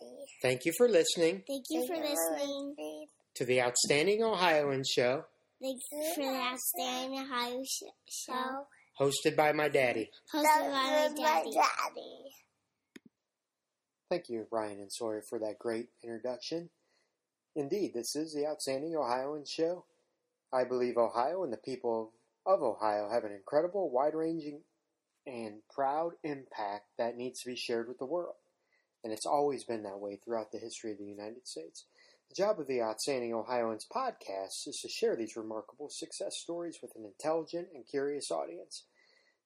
[0.00, 0.24] Daddy.
[0.42, 3.06] Thank you for listening Thank you for listening.
[3.34, 5.24] to the Outstanding Ohioan Show,
[5.60, 5.82] Thanks
[6.14, 8.66] for the Outstanding Ohio sh- Show,
[9.00, 10.10] hosted by my daddy.
[10.34, 11.50] hosted by my That's my daddy.
[11.54, 12.34] daddy.
[14.10, 16.68] Thank you, Ryan and Sawyer, for that great introduction.
[17.56, 19.84] Indeed, this is the Outstanding Ohioan Show.
[20.52, 22.12] I believe Ohio and the people
[22.44, 24.60] of Ohio have an incredible, wide ranging,
[25.26, 28.34] and proud impact that needs to be shared with the world.
[29.04, 31.84] And it's always been that way throughout the history of the United States.
[32.28, 36.92] The job of the Outstanding Ohioans podcast is to share these remarkable success stories with
[36.96, 38.84] an intelligent and curious audience.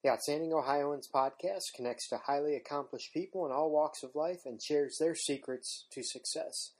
[0.04, 4.62] The Outstanding Ohioans podcast connects to highly accomplished people in all walks of life and
[4.62, 6.72] shares their secrets to success.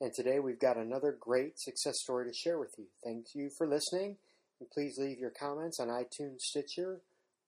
[0.00, 2.86] And today we've got another great success story to share with you.
[3.04, 4.16] Thank you for listening,
[4.58, 7.00] and please leave your comments on iTunes, Stitcher,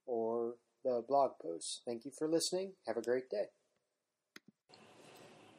[0.06, 1.82] or the blog post.
[1.84, 2.74] Thank you for listening.
[2.86, 3.55] Have a great day.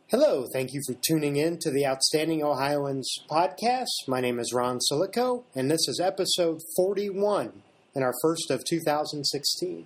[0.09, 4.07] Hello, thank you for tuning in to the Outstanding Ohioans podcast.
[4.07, 7.51] My name is Ron Silico, and this is episode 41
[7.93, 9.85] and our first of 2016.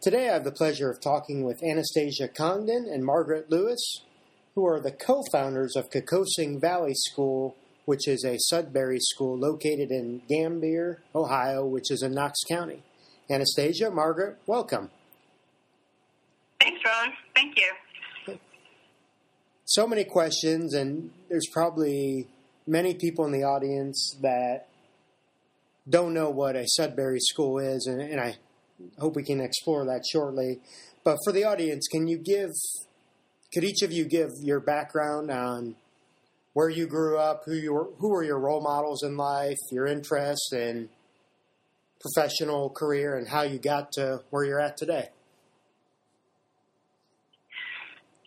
[0.00, 4.02] Today I have the pleasure of talking with Anastasia Congdon and Margaret Lewis,
[4.54, 9.90] who are the co founders of Kokosing Valley School, which is a Sudbury school located
[9.90, 12.84] in Gambier, Ohio, which is in Knox County.
[13.28, 14.92] Anastasia, Margaret, welcome.
[16.60, 17.12] Thanks, Ron.
[17.34, 17.72] Thank you.
[19.68, 22.26] So many questions, and there's probably
[22.66, 24.66] many people in the audience that
[25.86, 28.36] don't know what a Sudbury school is, and, and I
[28.98, 30.60] hope we can explore that shortly.
[31.04, 32.50] But for the audience, can you give,
[33.52, 35.76] could each of you give your background on
[36.54, 39.86] where you grew up, who you were, who were your role models in life, your
[39.86, 40.88] interests and
[42.00, 45.10] professional career, and how you got to where you're at today?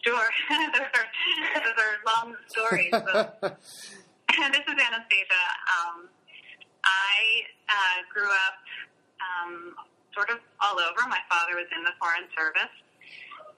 [0.02, 0.30] Sure.
[0.50, 2.90] those, are, long stories.
[2.90, 3.38] But
[4.52, 5.44] this is Anastasia.
[5.70, 6.10] Um,
[6.82, 8.58] I uh, grew up
[9.22, 9.76] um,
[10.14, 11.06] sort of all over.
[11.06, 12.74] My father was in the Foreign Service.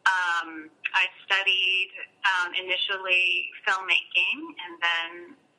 [0.03, 1.95] Um, I studied
[2.27, 5.11] um, initially filmmaking and then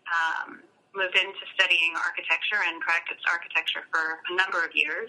[0.04, 0.48] um,
[0.92, 5.08] moved into studying architecture and practiced architecture for a number of years.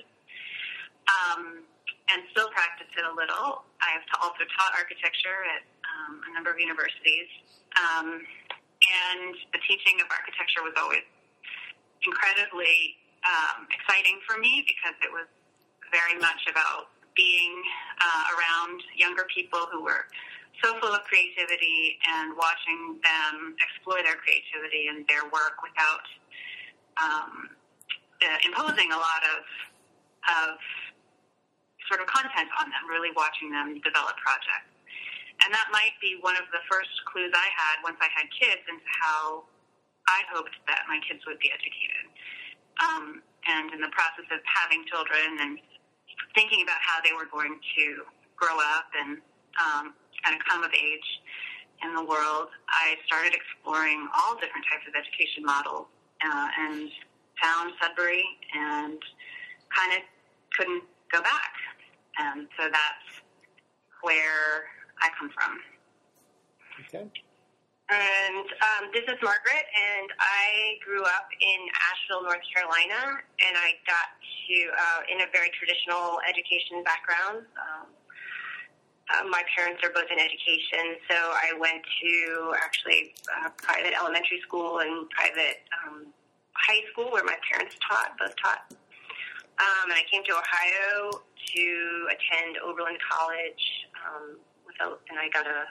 [1.12, 1.68] Um,
[2.12, 3.66] and still practice it a little.
[3.82, 7.30] I've also taught architecture at um, a number of universities.
[7.76, 8.22] Um,
[8.86, 11.06] and the teaching of architecture was always
[12.06, 15.26] incredibly um, exciting for me because it was
[15.90, 17.56] very much about being
[18.02, 20.06] uh, around younger people who were
[20.64, 26.06] so full of creativity and watching them explore their creativity and their work without
[27.02, 27.50] um,
[28.24, 29.44] uh, imposing a lot of
[30.26, 30.58] of
[31.88, 34.72] sort of content on them, really watching them develop projects.
[35.44, 38.64] And that might be one of the first clues I had once I had kids
[38.66, 39.44] into how
[40.08, 42.06] I hoped that my kids would be educated.
[42.80, 45.60] Um, and in the process of having children and
[46.34, 47.86] thinking about how they were going to
[48.36, 49.20] grow up and
[49.60, 51.10] um, kind of come of age
[51.84, 55.88] in the world, I started exploring all different types of education models
[56.24, 56.90] uh, and
[57.42, 58.24] found Sudbury
[58.56, 59.00] and
[59.76, 60.02] kind of
[60.56, 61.54] couldn't go back.
[62.18, 63.08] And so that's
[64.02, 64.70] where
[65.02, 65.60] I come from.
[66.88, 67.10] Okay.
[67.86, 71.60] And um, this is Margaret, and I grew up in
[71.94, 77.46] Asheville, North Carolina, and I got to uh, in a very traditional education background.
[77.54, 77.86] Um,
[79.14, 84.42] uh, my parents are both in education, so I went to actually uh, private elementary
[84.42, 86.10] school and private um,
[86.58, 88.74] high school where my parents taught, both taught.
[89.56, 91.24] Um, and I came to Ohio
[91.56, 91.66] to
[92.12, 93.64] attend Oberlin College,
[94.04, 94.36] um,
[94.68, 95.64] with a, and I got a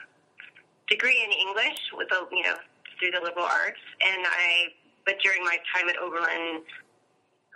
[0.89, 2.57] degree in English with a you know
[2.97, 3.81] through the liberal arts.
[4.01, 4.73] And I,
[5.05, 6.65] but during my time at Oberlin,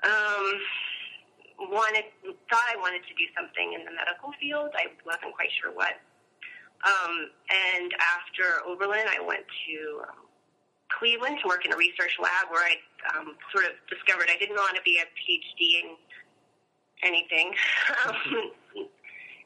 [0.06, 0.46] um,
[1.74, 2.06] wanted
[2.48, 4.72] thought I wanted to do something in the medical field.
[4.78, 5.98] I wasn't quite sure what.
[6.80, 9.76] Um, and after Oberlin, I went to
[10.08, 10.24] um,
[10.88, 12.80] Cleveland to work in a research lab where I
[13.12, 16.00] um, sort of discovered I didn't want to be a PhD in
[17.04, 17.54] anything.
[18.06, 18.86] Um,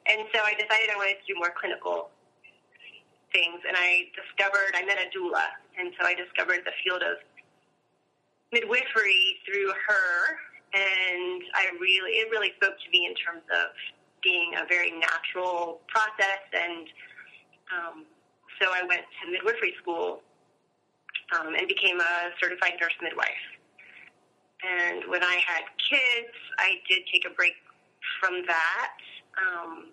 [0.05, 2.11] and so I decided I wanted to do more clinical
[3.31, 3.59] things.
[3.67, 5.47] And I discovered, I met a doula.
[5.79, 7.17] And so I discovered the field of
[8.51, 10.37] midwifery through her.
[10.73, 13.73] And I really, it really spoke to me in terms of
[14.21, 16.43] being a very natural process.
[16.53, 16.87] And
[17.71, 18.05] um,
[18.61, 20.21] so I went to midwifery school
[21.33, 23.52] um, and became a certified nurse midwife.
[24.63, 27.53] And when I had kids, I did take a break
[28.19, 28.95] from that
[29.37, 29.87] um,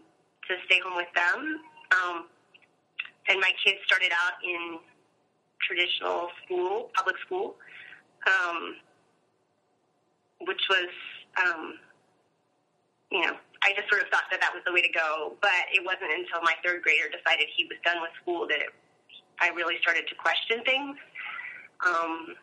[0.49, 1.61] to stay home with them.
[1.91, 2.27] Um,
[3.29, 4.79] and my kids started out in
[5.61, 7.57] traditional school, public school,
[8.27, 8.77] um,
[10.47, 10.89] which was,
[11.45, 11.75] um,
[13.11, 15.35] you know, I just sort of thought that that was the way to go.
[15.43, 18.71] But it wasn't until my third grader decided he was done with school that it,
[19.41, 20.97] I really started to question things.
[21.85, 22.37] Um,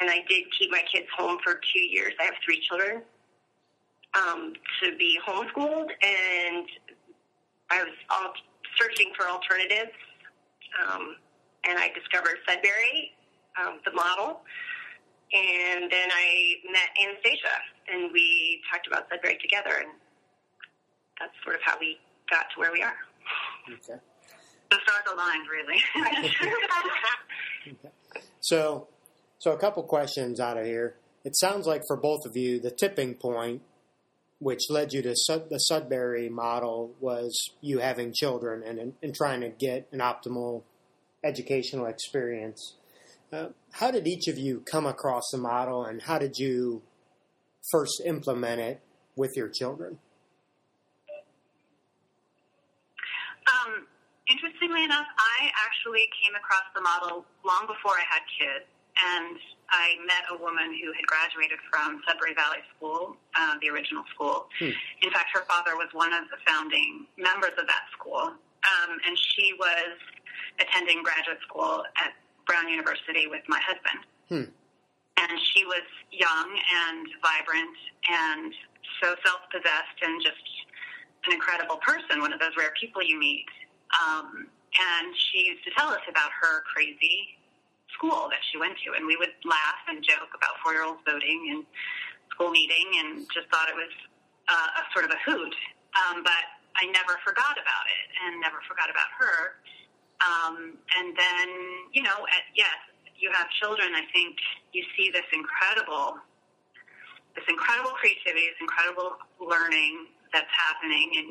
[0.00, 2.12] and I did keep my kids home for two years.
[2.20, 3.02] I have three children
[4.14, 4.52] um,
[4.82, 6.66] to be homeschooled, and
[7.70, 8.32] I was all
[8.78, 9.92] searching for alternatives.
[10.86, 11.16] Um,
[11.68, 13.12] and I discovered Sudbury,
[13.60, 14.40] um, the model,
[15.32, 17.56] and then I met Anastasia,
[17.92, 19.90] and we talked about Sudbury together, and
[21.18, 21.98] that's sort of how we
[22.30, 22.96] got to where we are.
[23.68, 24.00] Okay.
[24.70, 25.82] The stars aligned, really.
[27.68, 27.90] okay.
[28.40, 28.88] So,
[29.38, 30.96] so a couple questions out of here.
[31.24, 33.62] It sounds like for both of you, the tipping point,
[34.38, 39.40] which led you to Sud- the Sudbury model, was you having children and, and trying
[39.40, 40.62] to get an optimal
[41.24, 42.76] educational experience.
[43.32, 46.82] Uh, how did each of you come across the model, and how did you
[47.70, 48.80] first implement it
[49.16, 49.98] with your children?
[53.48, 53.86] Um,
[54.30, 58.64] interestingly enough, I actually came across the model long before I had kids,
[58.98, 59.38] and
[59.70, 64.48] I met a woman who had graduated from Sudbury Valley School, uh, the original school.
[64.58, 64.72] Hmm.
[65.02, 69.16] In fact, her father was one of the founding members of that school, um, and
[69.16, 69.96] she was
[70.60, 72.16] attending graduate school at
[72.46, 74.00] Brown University with my husband.
[74.28, 74.48] Hmm.
[75.20, 77.76] And she was young and vibrant
[78.08, 78.54] and
[79.02, 80.40] so self possessed and just
[81.26, 83.44] an incredible person, one of those rare people you meet.
[83.92, 84.48] Um,
[84.78, 87.37] and she used to tell us about her crazy
[87.94, 88.94] school that she went to.
[88.96, 91.64] And we would laugh and joke about four year olds voting and
[92.30, 93.92] school meeting and just thought it was
[94.48, 95.54] uh, a sort of a hoot.
[95.96, 96.44] Um, but
[96.76, 99.58] I never forgot about it and never forgot about her.
[100.22, 101.48] Um, and then,
[101.92, 102.74] you know, at, yes,
[103.18, 103.94] you have children.
[103.94, 104.36] I think
[104.72, 106.18] you see this incredible,
[107.34, 111.10] this incredible creativity, this incredible learning that's happening.
[111.18, 111.28] And,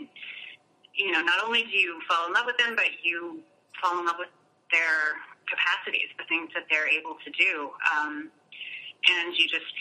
[0.95, 3.39] you know, not only do you fall in love with them, but you
[3.81, 4.31] fall in love with
[4.71, 5.15] their
[5.47, 7.71] capacities, the things that they're able to do.
[7.95, 8.29] Um,
[9.07, 9.71] and you just,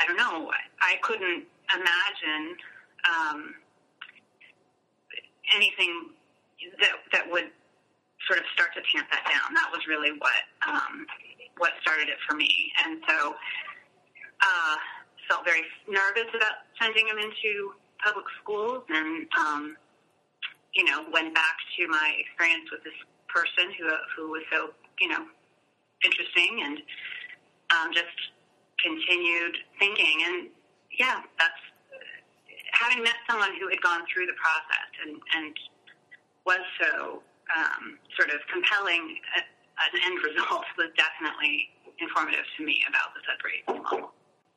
[0.00, 1.44] I don't know, I couldn't
[1.74, 2.56] imagine
[3.06, 3.54] um,
[5.54, 6.10] anything
[6.80, 7.50] that that would
[8.26, 9.54] sort of start to tamp that down.
[9.54, 11.06] That was really what um,
[11.58, 14.76] what started it for me, and so uh,
[15.28, 17.72] felt very nervous about sending him into
[18.04, 19.76] public schools, and um,
[20.74, 22.98] you know went back to my experience with this
[23.28, 24.70] person who who was so
[25.00, 25.24] you know
[26.04, 26.78] interesting, and
[27.74, 28.32] um, just
[28.82, 30.48] continued thinking, and
[30.98, 31.62] yeah, that's
[32.72, 35.54] having met someone who had gone through the process and and
[36.46, 37.22] was so
[37.52, 41.68] um, sort of compelling uh, an end result was definitely
[42.00, 44.12] informative to me about the Sudbury model.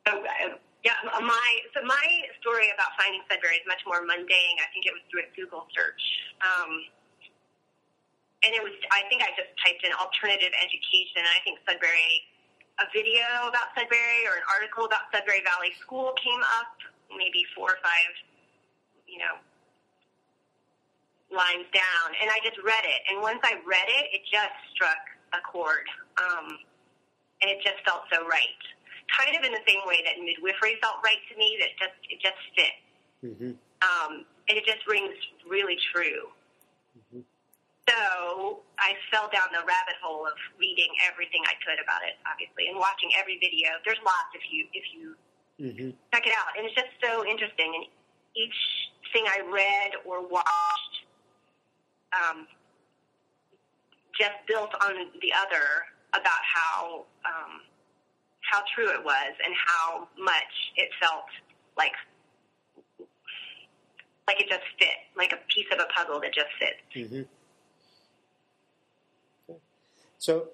[0.08, 2.08] So, uh, yeah, my so my
[2.42, 4.58] story about finding Sudbury is much more mundane.
[4.58, 6.02] I think it was through a Google search,
[6.42, 6.72] um,
[8.44, 8.74] and it was.
[8.90, 12.26] I think I just typed in alternative education, and I think Sudbury,
[12.82, 16.74] a video about Sudbury or an article about Sudbury Valley School came up,
[17.14, 18.12] maybe four or five,
[19.06, 19.38] you know,
[21.30, 23.02] lines down, and I just read it.
[23.14, 25.00] And once I read it, it just struck
[25.38, 25.86] a chord,
[26.20, 26.58] um,
[27.42, 28.62] and it just felt so right.
[29.12, 31.60] Kind of in the same way that midwifery felt right to me.
[31.62, 32.76] That just it just fit,
[33.22, 33.54] Mm-hmm.
[33.86, 35.14] um, and it just rings
[35.46, 36.34] really true.
[37.90, 42.70] So I fell down the rabbit hole of reading everything I could about it, obviously,
[42.70, 43.78] and watching every video.
[43.84, 45.16] There's lots if you if you
[45.62, 45.92] Mm-hmm.
[46.14, 46.58] check it out.
[46.58, 47.72] And it's just so interesting.
[47.76, 47.86] And
[48.36, 48.58] each
[49.14, 50.96] thing I read or watched
[52.18, 52.48] um,
[54.18, 57.62] just built on the other about how um,
[58.42, 61.30] how true it was and how much it felt
[61.78, 61.94] like
[64.28, 66.82] like it just fit, like a piece of a puzzle that just fit.
[66.96, 67.22] Mm-hmm.
[70.22, 70.50] So,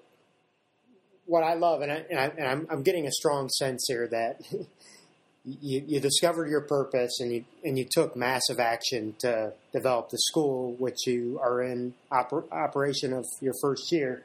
[1.26, 4.40] what I love, and, I, and, I, I'm getting a strong sense here that
[5.44, 10.16] you, you discovered your purpose and you and you took massive action to develop the
[10.16, 14.24] school, which you are in oper, operation of your first year.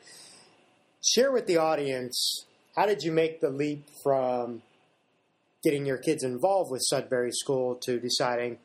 [1.03, 2.45] Share with the audience
[2.77, 4.61] how did you make the leap from
[5.61, 8.59] getting your kids involved with Sudbury School to deciding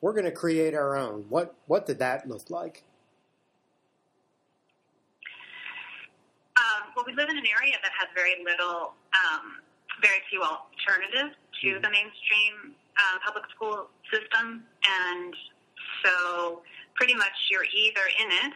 [0.00, 1.26] we're going to create our own?
[1.28, 2.82] What what did that look like?
[6.56, 9.60] Um, well, we live in an area that has very little, um,
[10.00, 15.34] very few alternatives to the mainstream uh, public school system, and
[16.04, 16.62] so
[16.94, 18.52] pretty much you're either in it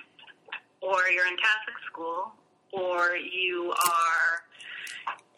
[0.80, 2.32] or you're in Catholic school,
[2.72, 4.30] or you are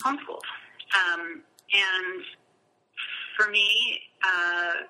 [0.04, 0.44] homeschooled.
[0.92, 2.22] Um, and
[3.38, 4.84] for me, uh,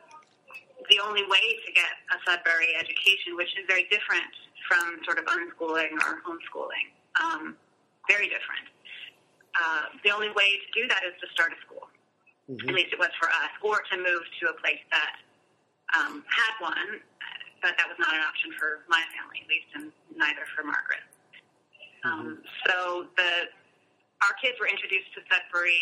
[0.91, 4.33] the only way to get a Sudbury education, which is very different
[4.67, 6.91] from sort of unschooling or homeschooling,
[7.23, 7.57] um,
[8.11, 8.67] very different.
[9.55, 11.87] Uh, the only way to do that is to start a school.
[12.51, 12.67] Mm-hmm.
[12.67, 15.15] At least it was for us, or to move to a place that
[15.95, 16.99] um, had one,
[17.63, 19.85] but that was not an option for my family, at least, and
[20.19, 21.07] neither for Margaret.
[22.03, 22.43] Um, mm-hmm.
[22.67, 23.53] so the
[24.27, 25.81] our kids were introduced to Sudbury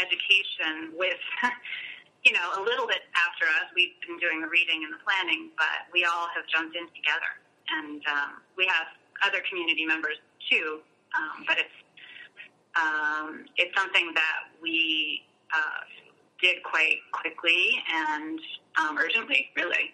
[0.00, 1.20] education with
[2.24, 3.72] you know, a little bit after us.
[3.72, 7.32] We've been doing the reading and the planning, but we all have jumped in together.
[7.72, 8.92] And um, we have
[9.24, 10.84] other community members too,
[11.16, 11.68] um, but it's
[12.76, 15.84] um, it's something that we uh,
[16.40, 18.40] did quite quickly and
[18.78, 19.92] um, urgently, really.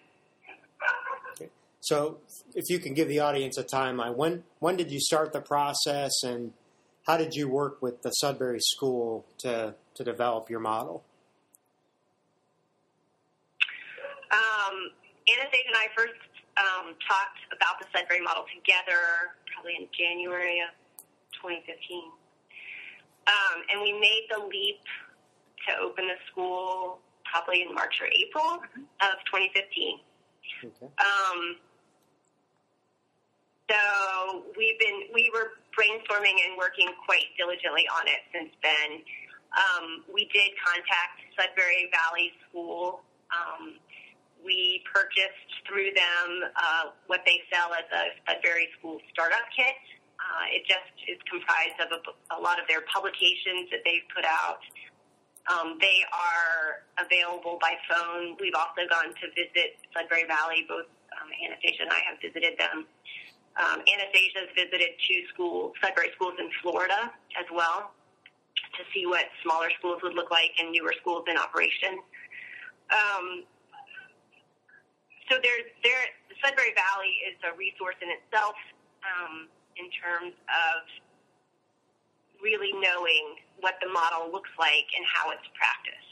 [1.79, 2.17] So,
[2.53, 6.11] if you can give the audience a timeline, when when did you start the process,
[6.23, 6.53] and
[7.05, 11.03] how did you work with the Sudbury School to to develop your model?
[14.31, 14.91] Um,
[15.31, 16.19] Anastasia and I first
[16.57, 20.75] um, talked about the Sudbury model together probably in January of
[21.41, 22.11] 2015.
[23.27, 24.81] Um, and we made the leap
[25.67, 28.63] to open the school probably in March or April
[29.03, 29.99] of 2015.
[30.63, 30.87] Okay.
[30.87, 31.39] Um,
[33.67, 39.03] so we've been we were brainstorming and working quite diligently on it since then.
[39.51, 43.75] Um, we did contact Sudbury Valley School um,
[44.43, 49.75] we purchased through them uh, what they sell as a Sudbury School Startup Kit.
[50.17, 52.01] Uh, it just is comprised of a,
[52.33, 54.61] a lot of their publications that they've put out.
[55.47, 58.35] Um, they are available by phone.
[58.41, 60.65] We've also gone to visit Sudbury Valley.
[60.67, 62.85] Both um, Anastasia and I have visited them.
[63.57, 67.09] Um, Anastasia has visited two schools, Sudbury schools in Florida
[67.39, 67.95] as well,
[68.77, 71.97] to see what smaller schools would look like and newer schools in operation.
[72.91, 73.45] Um,
[75.29, 76.11] so there's there
[76.43, 78.55] Sudbury Valley is a resource in itself
[79.01, 80.83] um, in terms of
[82.41, 86.07] really knowing what the model looks like and how it's practiced.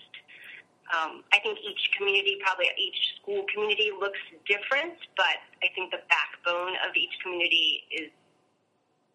[0.94, 6.02] Um, I think each community, probably each school community, looks different, but I think the
[6.10, 8.10] backbone of each community is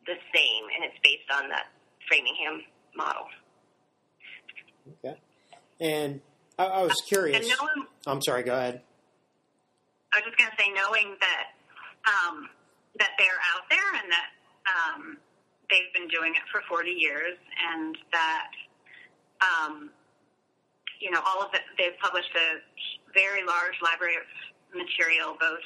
[0.06, 1.70] the same, and it's based on that
[2.08, 2.66] Framingham
[2.96, 3.26] model.
[5.04, 5.16] Okay.
[5.80, 6.20] And
[6.58, 7.46] I, I was curious.
[7.46, 8.42] No one, I'm sorry.
[8.42, 8.82] Go ahead.
[10.12, 11.44] I was just going to say, knowing that
[12.02, 12.48] um,
[12.98, 14.34] that they're out there and that
[14.68, 15.16] um,
[15.70, 17.38] they've been doing it for 40 years,
[17.72, 18.50] and that
[19.40, 19.90] um,
[21.00, 21.62] you know all of it.
[21.78, 22.60] They've published a
[23.14, 24.26] very large library of
[24.74, 25.64] material, both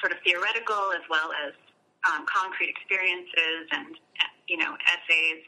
[0.00, 1.54] sort of theoretical as well as
[2.06, 3.96] um, concrete experiences and
[4.48, 5.42] you know essays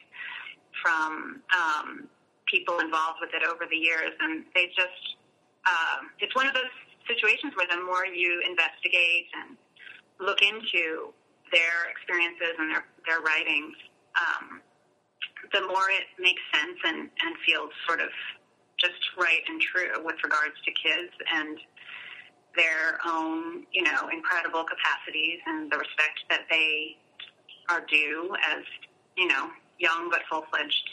[0.82, 2.08] from um,
[2.46, 5.18] people involved with it over the years, and they just
[5.66, 6.72] uh, it's one of those
[7.06, 9.56] situations where the more you investigate and
[10.20, 11.12] look into
[11.52, 13.74] their experiences and their, their writings,
[14.18, 14.60] um,
[15.52, 18.10] the more it makes sense and, and feels sort of
[18.78, 21.58] just right and true with regards to kids and
[22.56, 26.96] their own, you know, incredible capacities and the respect that they
[27.68, 28.64] are due as,
[29.16, 30.88] you know, young but full fledged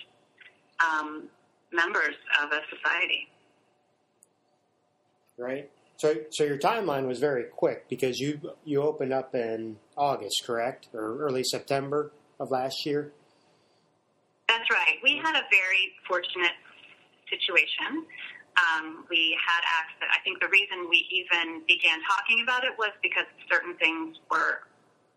[0.83, 1.27] um,
[1.71, 3.27] members of a society.
[5.37, 5.69] Right.
[5.97, 10.87] So, so your timeline was very quick because you you opened up in August, correct,
[10.93, 13.11] or early September of last year.
[14.47, 14.95] That's right.
[15.03, 16.55] We had a very fortunate
[17.29, 18.05] situation.
[18.57, 20.09] Um, we had access.
[20.09, 24.65] I think the reason we even began talking about it was because certain things were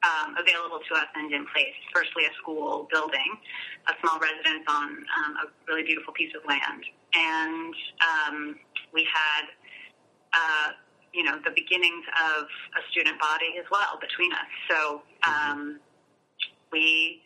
[0.02, 1.76] um, available to us and in place.
[1.94, 3.36] Firstly, a school building,
[3.88, 6.84] a small residence on um, a really beautiful piece of land,
[7.14, 8.56] and um,
[8.92, 9.44] we had
[10.34, 10.68] uh,
[11.12, 12.46] you know, the beginnings of
[12.78, 14.50] a student body as well between us.
[14.70, 15.80] So um,
[16.72, 17.22] we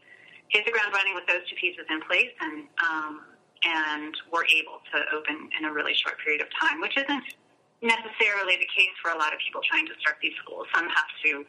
[0.48, 3.20] hit the ground running with those two pieces in place, and um,
[3.64, 7.24] and were able to open in a really short period of time, which isn't
[7.80, 10.66] necessarily the case for a lot of people trying to start these schools.
[10.74, 11.44] Some have to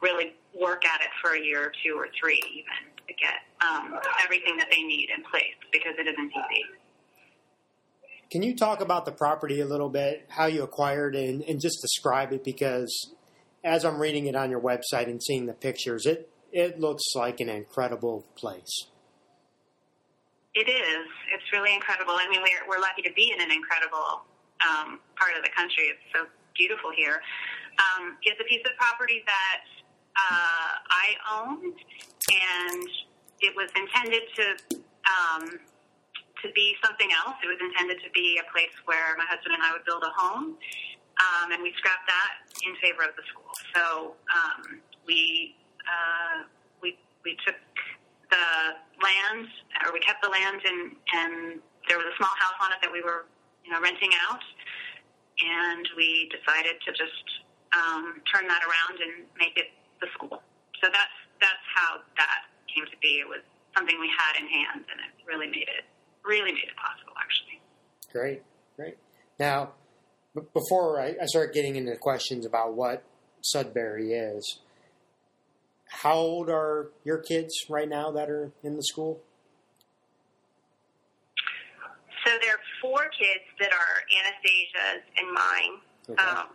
[0.00, 3.98] really work at it for a year or two or three even to get um,
[4.22, 6.64] everything that they need in place because it isn't easy.
[8.30, 11.60] Can you talk about the property a little bit, how you acquired it, and, and,
[11.60, 12.44] just describe it?
[12.44, 13.14] Because
[13.64, 17.40] as I'm reading it on your website and seeing the pictures, it it looks like
[17.40, 18.86] an incredible place.
[20.54, 21.06] It is.
[21.32, 22.14] It's really incredible.
[22.14, 24.24] I mean, we're we're lucky to be in an incredible
[24.66, 25.84] um, part of the country.
[25.84, 27.22] It's so beautiful here.
[27.78, 29.62] Um, it's a piece of property that
[30.18, 31.74] uh, I owned,
[32.28, 32.88] and
[33.40, 34.44] it was intended to
[35.06, 35.60] um,
[36.42, 37.36] to be something else.
[37.42, 40.12] It was intended to be a place where my husband and I would build a
[40.14, 40.54] home,
[41.18, 43.50] um, and we scrapped that in favor of the school.
[43.74, 45.54] So um, we
[45.86, 46.46] uh,
[46.82, 47.58] we we took
[48.30, 48.48] the
[49.02, 49.48] land,
[49.86, 51.34] or we kept the land, and and
[51.90, 53.26] there was a small house on it that we were
[53.64, 54.42] you know renting out,
[55.42, 57.26] and we decided to just
[57.74, 60.42] um, turn that around and make it the school.
[60.78, 63.18] So that's that's how that came to be.
[63.18, 63.42] It was
[63.74, 65.86] something we had in hand, and it really made it
[66.24, 67.12] really made it possible.
[67.20, 67.60] Actually,
[68.12, 68.42] Great,
[68.76, 68.96] great.
[69.38, 69.72] Now,
[70.34, 73.02] b- before I, I start getting into questions about what
[73.42, 74.60] Sudbury is,
[75.88, 79.20] how old are your kids right now that are in the school?
[82.26, 85.80] So there are four kids that are Anastasia's and mine.
[86.10, 86.22] Okay.
[86.22, 86.46] Um,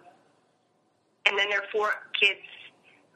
[1.25, 1.89] and then there are four
[2.20, 2.41] kids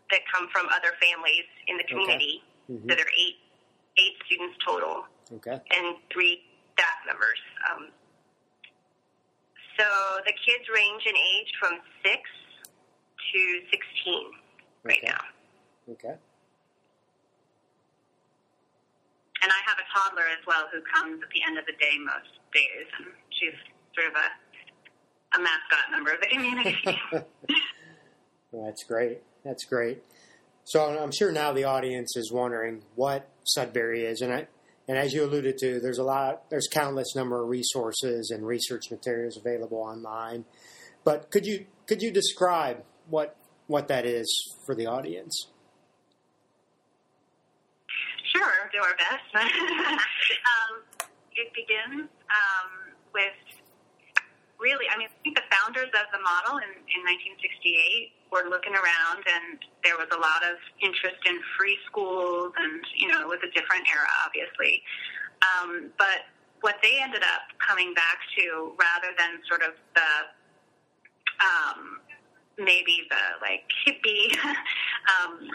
[0.10, 2.42] that come from other families in the community.
[2.70, 2.82] Mhm.
[2.90, 3.38] So there are eight
[3.98, 5.52] eight students total Okay.
[5.76, 6.40] and three
[6.74, 7.40] staff members.
[7.72, 7.90] Um,
[9.78, 9.86] so
[10.26, 12.22] the kids range in age from six
[13.34, 13.40] to
[13.72, 14.26] sixteen
[14.84, 15.08] right Okay.
[15.08, 15.22] now.
[15.92, 16.16] Okay.
[19.44, 21.94] and I have a toddler as well who comes at the end of the day
[22.04, 23.54] most days, and she's
[23.96, 24.28] sort of a
[25.38, 26.78] a mascot member of the community.
[28.54, 29.20] Well, that's great.
[29.44, 30.02] That's great.
[30.64, 34.48] So I'm sure now the audience is wondering what Sudbury is, and I,
[34.88, 38.84] and as you alluded to, there's a lot, there's countless number of resources and research
[38.90, 40.46] materials available online.
[41.04, 43.36] But could you could you describe what
[43.68, 44.28] what that is
[44.66, 45.48] for the audience?
[48.34, 49.24] Sure, do our best.
[49.36, 50.84] um,
[51.36, 52.70] it begins um,
[53.14, 53.36] with
[54.60, 58.74] really, I mean, I think the founders of the model in, in 1968 were looking
[58.74, 63.28] around, and there was a lot of interest in free schools, and you know, it
[63.28, 64.84] was a different era, obviously.
[65.42, 66.28] Um, but
[66.62, 70.12] what they ended up coming back to, rather than sort of the
[71.40, 72.02] um,
[72.58, 74.34] maybe the like hippie
[75.14, 75.50] um,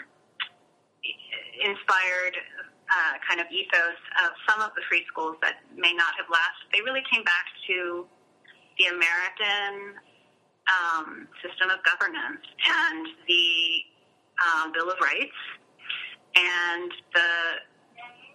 [1.59, 2.35] inspired
[2.89, 6.69] uh, kind of ethos of some of the free schools that may not have lasted.
[6.73, 8.05] They really came back to
[8.77, 9.99] the American
[10.71, 13.47] um, system of governance and the
[14.39, 15.39] um, Bill of Rights
[16.35, 17.31] and the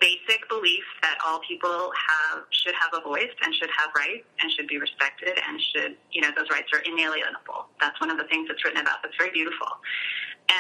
[0.01, 4.53] basic belief that all people have should have a voice and should have rights and
[4.53, 7.67] should be respected and should you know those rights are inalienable.
[7.81, 9.67] That's one of the things that's written about that's very beautiful.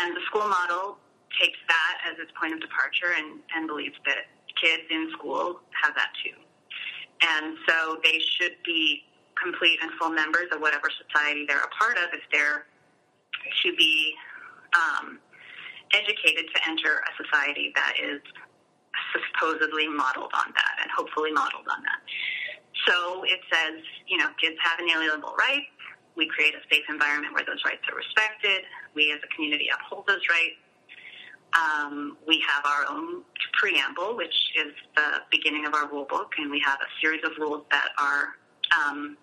[0.02, 0.98] And the school model
[1.40, 4.26] takes that as its point of departure and, and believes that
[4.60, 6.34] kids in school have that too.
[7.22, 9.02] And so they should be
[9.42, 12.66] complete and full members of whatever society they're a part of if they're
[13.62, 14.14] to be
[14.74, 15.18] um,
[15.92, 18.20] educated to enter a society that is
[19.12, 22.00] supposedly modeled on that and hopefully modeled on that.
[22.86, 25.72] So it says, you know, kids have inalienable rights.
[26.16, 28.66] We create a safe environment where those rights are respected.
[28.94, 30.58] We as a community uphold those rights.
[31.56, 33.22] Um, we have our own
[33.54, 37.32] preamble, which is the beginning of our rule book, and we have a series of
[37.38, 38.36] rules that are
[38.76, 39.16] um,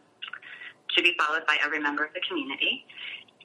[0.95, 2.85] to be followed by every member of the community.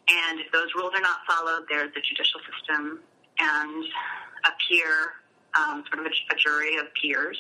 [0.09, 3.01] And if those rules are not followed, there's a judicial system
[3.39, 3.85] and
[4.45, 5.23] a peer,
[5.59, 7.39] um, sort of a, a jury of peers.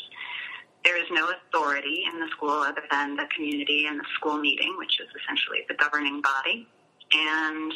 [0.84, 4.76] There is no authority in the school other than the community and the school meeting,
[4.78, 6.66] which is essentially the governing body.
[7.12, 7.72] And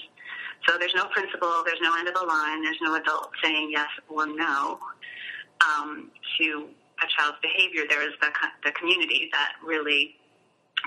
[0.66, 3.88] so there's no principal, there's no end of the line, there's no adult saying yes
[4.08, 4.78] or no
[5.60, 6.68] um, to
[7.02, 7.82] a child's behavior.
[7.88, 8.30] There is the,
[8.64, 10.16] the community that really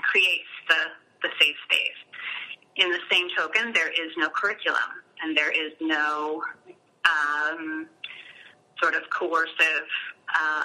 [0.02, 0.74] creates the,
[1.22, 1.98] the safe space.
[2.76, 6.42] In the same token, there is no curriculum and there is no
[7.04, 7.86] um,
[8.80, 9.88] sort of coercive
[10.34, 10.64] uh,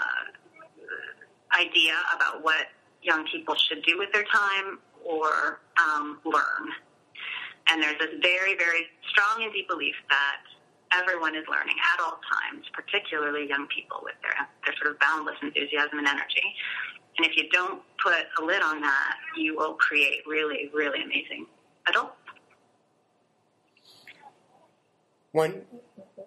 [1.60, 2.68] idea about what
[3.02, 6.70] young people should do with their time or um, learn.
[7.70, 10.42] And there's this very, very strong and deep belief that
[10.94, 14.36] everyone is learning at all times, particularly young people with their,
[14.66, 16.44] their sort of boundless enthusiasm and energy.
[17.18, 21.46] And if you don't put a lid on that, you will create really, really amazing
[21.88, 22.16] adults.
[25.32, 25.62] When,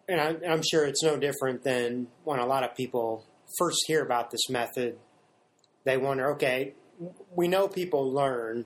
[0.08, 3.24] and I'm, I'm sure it's no different than when a lot of people
[3.58, 4.98] first hear about this method,
[5.84, 6.74] they wonder, okay,
[7.34, 8.64] we know people learn,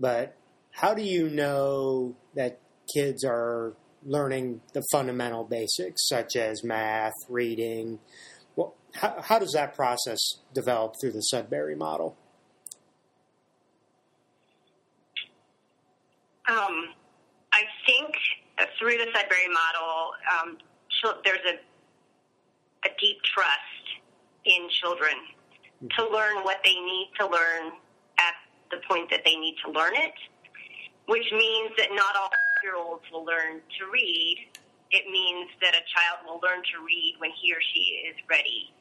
[0.00, 0.34] but
[0.70, 2.60] how do you know that
[2.94, 7.98] kids are learning the fundamental basics such as math, reading?
[8.94, 10.18] How, how does that process
[10.54, 12.16] develop through the Sudbury model?
[16.48, 16.94] Um,
[17.52, 18.14] I think
[18.78, 20.58] through the Sudbury model, um,
[21.24, 21.58] there's a
[22.84, 23.84] a deep trust
[24.44, 25.14] in children
[25.96, 27.72] to learn what they need to learn
[28.18, 28.34] at
[28.70, 30.14] the point that they need to learn it,
[31.06, 32.30] which means that not all
[32.62, 34.48] year olds will learn to read.
[34.90, 38.72] It means that a child will learn to read when he or she is ready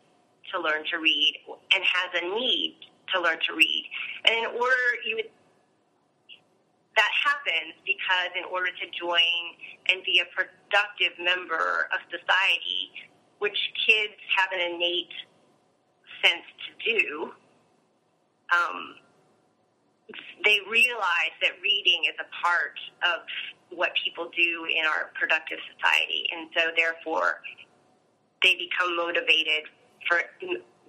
[0.54, 1.34] to learn to read
[1.74, 2.78] and has a need
[3.14, 3.86] to learn to read.
[4.26, 5.30] And in order, you would
[6.98, 9.38] that happens because in order to join
[9.88, 12.90] and be a productive member of society,
[13.38, 15.14] which kids have an innate
[16.26, 17.32] sense to do,
[18.50, 18.98] um,
[20.44, 23.22] they realize that reading is a part of
[23.70, 27.46] what people do in our productive society, and so therefore
[28.42, 29.70] they become motivated
[30.08, 30.22] for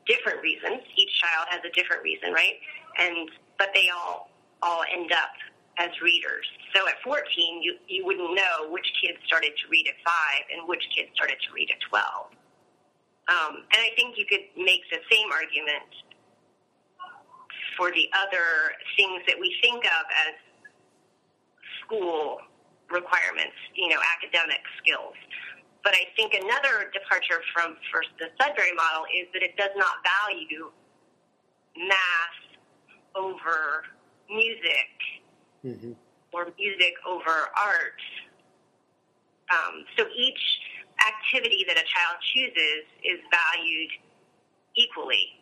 [0.06, 0.80] different reasons.
[0.96, 2.56] Each child has a different reason, right?
[2.98, 4.30] And but they all
[4.62, 5.30] all end up
[5.78, 6.46] as readers.
[6.74, 10.68] So at 14, you, you wouldn't know which kids started to read at 5 and
[10.68, 12.04] which kids started to read at 12.
[13.30, 15.86] Um, and I think you could make the same argument
[17.76, 20.34] for the other things that we think of as
[21.84, 22.40] school
[22.90, 25.14] requirements, you know, academic skills.
[25.84, 30.02] But I think another departure from first the Sudbury model is that it does not
[30.04, 30.70] value
[31.76, 32.38] math
[33.14, 33.84] over
[34.28, 34.92] music
[35.64, 35.92] mm-hmm.
[36.32, 38.02] or music over art.
[39.48, 40.42] Um, so each
[41.06, 43.90] activity that a child chooses is valued
[44.76, 45.38] equally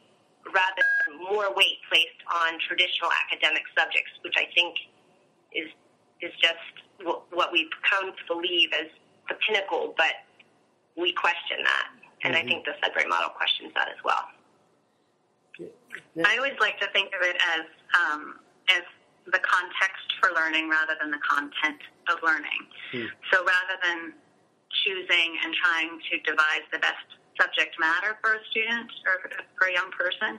[0.46, 4.76] rather than more weight placed on traditional academic subjects, which I think
[5.52, 5.68] is
[6.22, 8.88] is just what we've come to believe as
[9.28, 10.26] the pinnacle, but
[10.96, 11.88] we question that.
[12.24, 12.46] And mm-hmm.
[12.46, 14.24] I think the Sudbury model questions that as well.
[15.58, 16.24] Yeah.
[16.26, 17.64] I always like to think of it as
[17.96, 18.82] um, as
[19.26, 22.62] the context for learning rather than the content of learning.
[22.92, 23.10] Hmm.
[23.32, 24.12] So rather than
[24.84, 27.06] choosing and trying to devise the best
[27.40, 30.38] subject matter for a student or for a young person,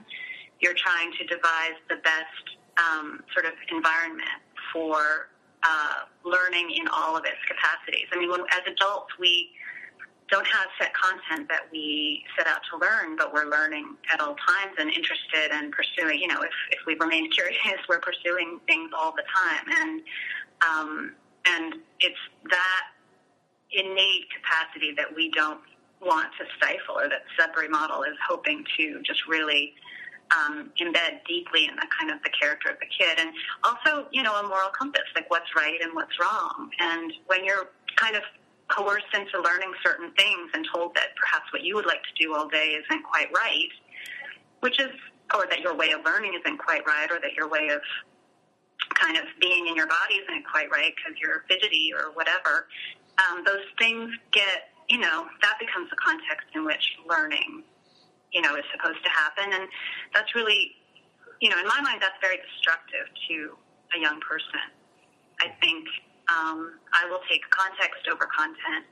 [0.60, 2.46] you're trying to devise the best
[2.78, 5.30] um, sort of environment for
[5.68, 8.08] uh, learning in all of its capacities.
[8.12, 9.50] I mean, when, as adults, we
[10.30, 14.36] don't have set content that we set out to learn, but we're learning at all
[14.36, 16.20] times and interested and pursuing.
[16.20, 17.58] You know, if, if we remain curious,
[17.90, 20.02] we're pursuing things all the time, and
[20.68, 21.14] um,
[21.46, 22.84] and it's that
[23.72, 25.62] innate capacity that we don't
[26.02, 29.74] want to stifle, or that Sudbury model is hoping to just really
[30.36, 33.32] um, embed deeply in the kind of the character of the kid, and
[33.64, 36.70] also, you know, a moral compass, like what's right and what's wrong.
[36.80, 38.24] And when you're kind of
[38.68, 42.36] coerced into learning certain things and told that perhaps what you would like to do
[42.36, 43.70] all day isn't quite right,
[44.60, 44.92] which is,
[45.34, 47.82] or that your way of learning isn't quite right, or that your way of
[48.96, 52.68] kind of being in your body isn't quite right because you're fidgety or whatever,
[53.30, 57.64] um, those things get, you know, that becomes the context in which learning,
[58.32, 59.54] you know, is supposed to happen.
[59.54, 59.68] And
[60.14, 60.76] that's really,
[61.42, 63.58] you know, in my mind, that's very destructive to
[63.96, 64.68] a young person.
[65.40, 65.86] I think
[66.30, 68.86] um, I will take context over content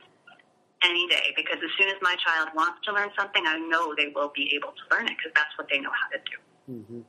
[0.84, 4.08] any day because as soon as my child wants to learn something, I know they
[4.14, 6.36] will be able to learn it because that's what they know how to do.
[6.72, 7.00] Mm-hmm.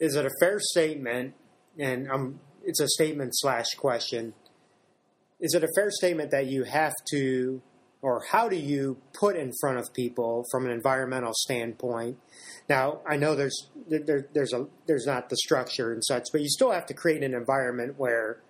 [0.00, 1.34] Is it a fair statement?
[1.78, 4.34] And um, it's a statement slash question.
[5.40, 7.60] Is it a fair statement that you have to,
[8.04, 12.18] or how do you put in front of people from an environmental standpoint?
[12.68, 16.50] Now, I know there's there, there's a there's not the structure and such, but you
[16.50, 18.42] still have to create an environment where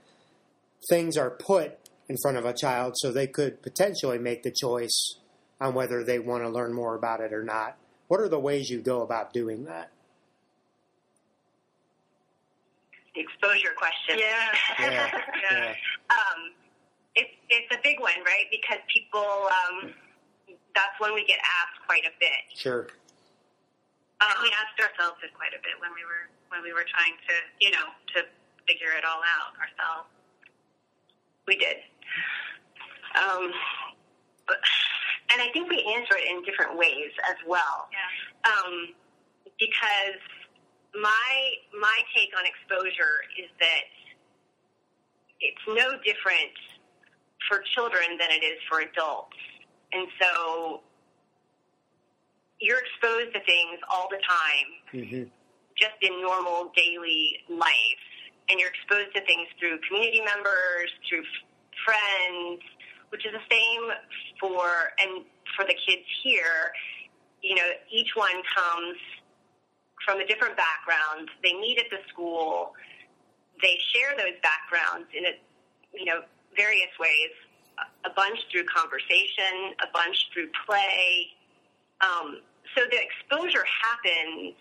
[0.90, 5.18] things are put in front of a child so they could potentially make the choice
[5.60, 7.76] on whether they want to learn more about it or not.
[8.08, 9.90] What are the ways you go about doing that?
[13.14, 14.18] The exposure question.
[14.18, 14.48] Yeah.
[14.80, 15.20] yeah.
[15.52, 15.74] yeah.
[16.10, 16.63] Um,
[17.14, 18.46] it's, it's a big one, right?
[18.50, 19.94] Because people, um,
[20.74, 22.42] that's when we get asked quite a bit.
[22.54, 22.88] Sure.
[24.20, 27.18] Um, we asked ourselves it quite a bit when we were when we were trying
[27.26, 28.22] to, you know, to
[28.66, 30.08] figure it all out ourselves.
[31.46, 31.82] We did.
[33.18, 33.50] Um,
[34.46, 34.56] but,
[35.34, 37.90] and I think we answer it in different ways as well.
[37.90, 38.50] Yeah.
[38.50, 38.94] Um,
[39.58, 40.22] because
[40.94, 41.34] my
[41.78, 43.86] my take on exposure is that
[45.40, 46.54] it's no different
[47.48, 49.36] for children than it is for adults.
[49.92, 50.82] And so
[52.60, 55.24] you're exposed to things all the time, mm-hmm.
[55.76, 58.04] just in normal daily life
[58.48, 61.24] and you're exposed to things through community members, through
[61.84, 62.60] friends,
[63.08, 63.84] which is the same
[64.40, 65.24] for and
[65.56, 66.72] for the kids here.
[67.42, 68.96] You know, each one comes
[70.04, 71.28] from a different background.
[71.42, 72.72] They meet at the school.
[73.62, 75.32] They share those backgrounds in a,
[75.94, 76.22] you know
[76.56, 77.32] various ways
[78.04, 81.26] a bunch through conversation, a bunch through play.
[82.00, 82.40] Um,
[82.76, 84.54] so the exposure happens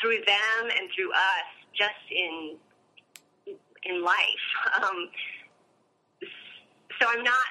[0.00, 2.56] through them and through us just in
[3.84, 4.46] in life.
[4.82, 5.08] Um,
[7.00, 7.46] so I'm not.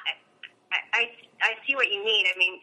[0.72, 1.10] I, I
[1.42, 2.26] I see what you mean.
[2.34, 2.60] I mean,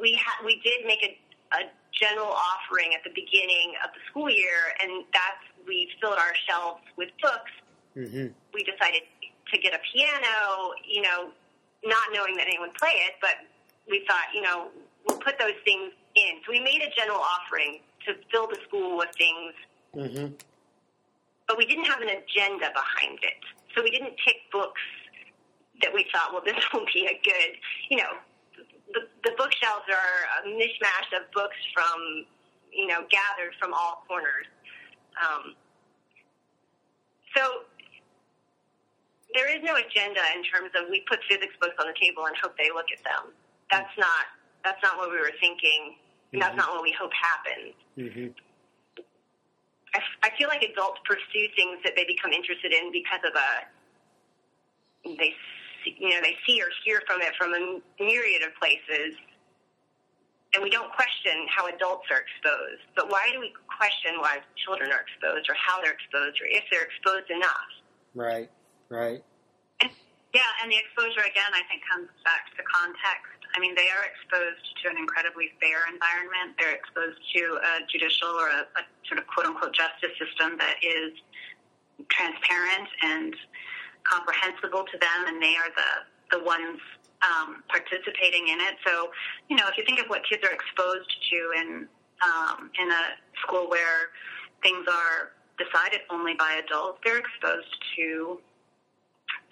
[0.00, 4.30] we ha- we did make a, a general offering at the beginning of the school
[4.30, 7.52] year, and that's we filled our shelves with books.
[7.96, 8.32] Mm-hmm.
[8.52, 9.02] We decided
[9.52, 11.30] to get a piano, you know,
[11.84, 13.34] not knowing that anyone would play it, but
[13.88, 14.68] we thought, you know,
[15.06, 16.40] we'll put those things in.
[16.44, 19.54] So we made a general offering to fill the school with things,
[19.96, 20.34] Mm-hmm.
[21.48, 23.40] but we didn't have an agenda behind it.
[23.74, 24.80] So we didn't pick books
[25.80, 27.56] that we thought, well, this will be a good,
[27.88, 28.12] you know,
[28.92, 32.26] the, the bookshelves are a mishmash of books from,
[32.72, 34.46] you know, gathered from all corners.
[35.16, 35.54] Um,
[37.34, 37.64] so
[39.36, 42.34] there is no agenda in terms of we put physics books on the table and
[42.40, 43.36] hope they look at them.
[43.70, 44.24] That's not
[44.64, 46.00] that's not what we were thinking.
[46.32, 47.72] And that's not what we hope happens.
[47.96, 48.34] Mm-hmm.
[49.94, 53.50] I, I feel like adults pursue things that they become interested in because of a
[55.16, 55.32] they
[55.84, 59.14] see, you know they see or hear from it from a myriad of places,
[60.54, 62.82] and we don't question how adults are exposed.
[62.96, 66.64] But why do we question why children are exposed, or how they're exposed, or if
[66.72, 67.70] they're exposed enough?
[68.16, 68.50] Right.
[68.88, 69.22] Right.
[70.36, 73.40] Yeah, and the exposure again, I think, comes back to context.
[73.54, 76.60] I mean, they are exposed to an incredibly fair environment.
[76.60, 80.76] They're exposed to a judicial or a, a sort of quote unquote justice system that
[80.84, 81.16] is
[82.12, 83.32] transparent and
[84.04, 85.90] comprehensible to them, and they are the
[86.36, 86.84] the ones
[87.24, 88.76] um, participating in it.
[88.84, 89.08] So,
[89.48, 91.88] you know, if you think of what kids are exposed to in
[92.20, 94.12] um, in a school where
[94.60, 98.36] things are decided only by adults, they're exposed to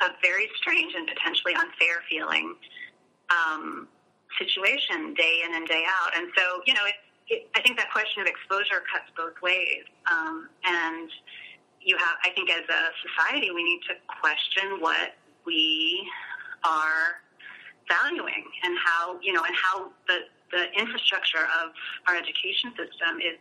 [0.03, 2.55] a very strange and potentially unfair feeling
[3.31, 3.89] um,
[4.39, 6.17] situation day in and day out.
[6.17, 6.95] And so, you know, it,
[7.29, 9.85] it, I think that question of exposure cuts both ways.
[10.11, 11.09] Um, and
[11.81, 15.15] you have, I think, as a society, we need to question what
[15.47, 16.09] we
[16.65, 17.21] are
[17.89, 21.71] valuing and how, you know, and how the, the infrastructure of
[22.09, 23.39] our education system is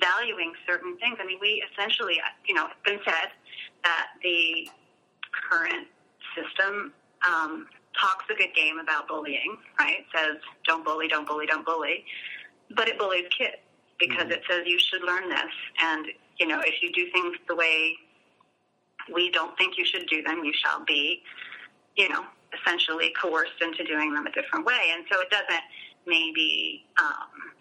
[0.00, 1.18] valuing certain things.
[1.20, 3.30] I mean, we essentially, you know, it's been said
[3.84, 4.68] that the
[5.50, 5.86] current
[6.34, 6.92] system
[7.26, 7.66] um,
[7.98, 9.98] talks a good game about bullying, right?
[10.00, 12.04] It says, don't bully, don't bully, don't bully.
[12.76, 13.56] But it bullies kids
[13.98, 15.52] because it says you should learn this.
[15.80, 16.06] And,
[16.38, 17.94] you know, if you do things the way
[19.12, 21.22] we don't think you should do them, you shall be,
[21.96, 22.24] you know,
[22.58, 24.92] essentially coerced into doing them a different way.
[24.92, 25.64] And so it doesn't
[26.06, 27.52] maybe, um,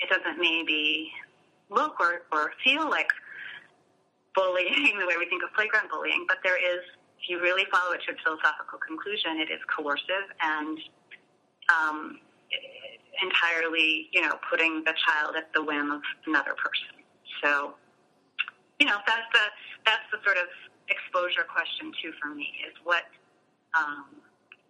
[0.00, 1.10] it doesn't maybe
[1.70, 3.10] look or, or feel like
[4.34, 6.80] bullying the way we think of playground bullying, but there is
[7.28, 10.78] you really follow it to its philosophical conclusion, it is coercive and
[11.68, 12.18] um,
[13.22, 17.02] entirely, you know, putting the child at the whim of another person.
[17.42, 17.74] So,
[18.78, 19.44] you know, that's the
[19.84, 20.48] that's the sort of
[20.88, 23.04] exposure question too for me is what
[23.76, 24.22] um,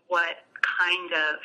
[0.08, 1.40] what kind of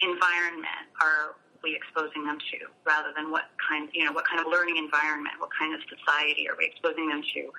[0.00, 4.50] environment are we exposing them to, rather than what kind, you know, what kind of
[4.50, 7.52] learning environment, what kind of society are we exposing them to?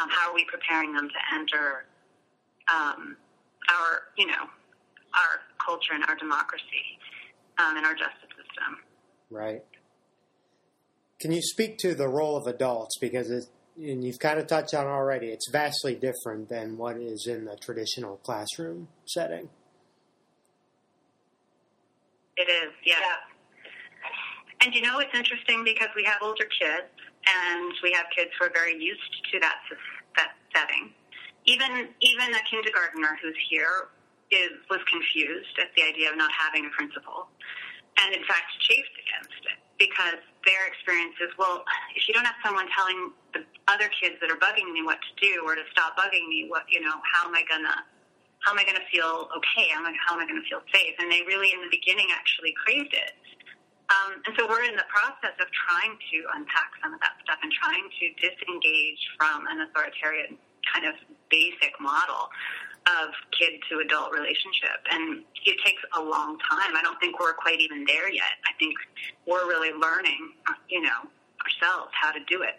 [0.00, 1.86] Um, how are we preparing them to enter
[2.72, 3.16] um,
[3.68, 4.48] our, you know,
[5.14, 6.98] our culture and our democracy
[7.58, 8.78] um, and our justice system.
[9.30, 9.62] Right.
[11.20, 14.74] Can you speak to the role of adults because it's, and you've kind of touched
[14.74, 19.48] on it already, it's vastly different than what is in the traditional classroom setting.
[22.36, 22.94] It is, yeah.
[22.98, 23.16] Yeah.
[24.62, 26.88] And you know, it's interesting because we have older kids
[27.26, 29.60] and we have kids who are very used to that
[30.16, 30.92] that setting.
[31.44, 33.90] Even even a kindergartner who's here
[34.30, 37.28] is was confused at the idea of not having a principal,
[38.04, 41.64] and in fact chafed against it because their experience is well,
[41.96, 45.12] if you don't have someone telling the other kids that are bugging me what to
[45.20, 47.84] do or to stop bugging me, what you know, how am I gonna
[48.40, 49.68] how am I going to feel okay?
[49.72, 50.96] How am I, going to feel safe?
[50.98, 53.12] And they really, in the beginning, actually craved it.
[53.90, 57.42] Um, and so we're in the process of trying to unpack some of that stuff
[57.42, 60.94] and trying to disengage from an authoritarian kind of
[61.30, 62.30] basic model
[62.86, 64.78] of kid to adult relationship.
[64.90, 66.78] And it takes a long time.
[66.78, 68.38] I don't think we're quite even there yet.
[68.46, 68.74] I think
[69.26, 71.10] we're really learning, you know,
[71.42, 72.56] ourselves how to do it.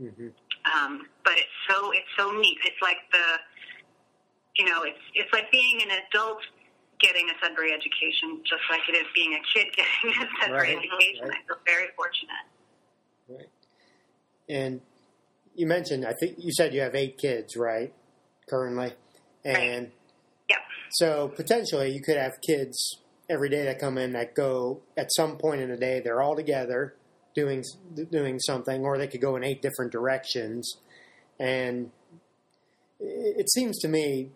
[0.00, 0.32] Mm-hmm.
[0.64, 2.58] Um, but it's so it's so neat.
[2.64, 3.38] It's like the
[4.56, 6.40] you know, it's it's like being an adult
[7.00, 10.78] getting a Sudbury education, just like it is being a kid getting a Sudbury Right,
[10.78, 11.28] education.
[11.28, 11.38] right.
[11.42, 12.46] I feel very fortunate.
[13.28, 13.48] Right.
[14.48, 14.80] And
[15.54, 17.92] you mentioned, I think you said you have eight kids, right?
[18.48, 18.92] Currently.
[19.44, 19.90] And
[20.92, 22.98] So potentially, you could have kids
[23.30, 26.00] every day that come in that go at some point in the day.
[26.00, 26.96] They're all together
[27.32, 27.62] doing
[28.10, 30.78] doing something, or they could go in eight different directions.
[31.38, 31.92] And
[32.98, 34.30] it seems to me,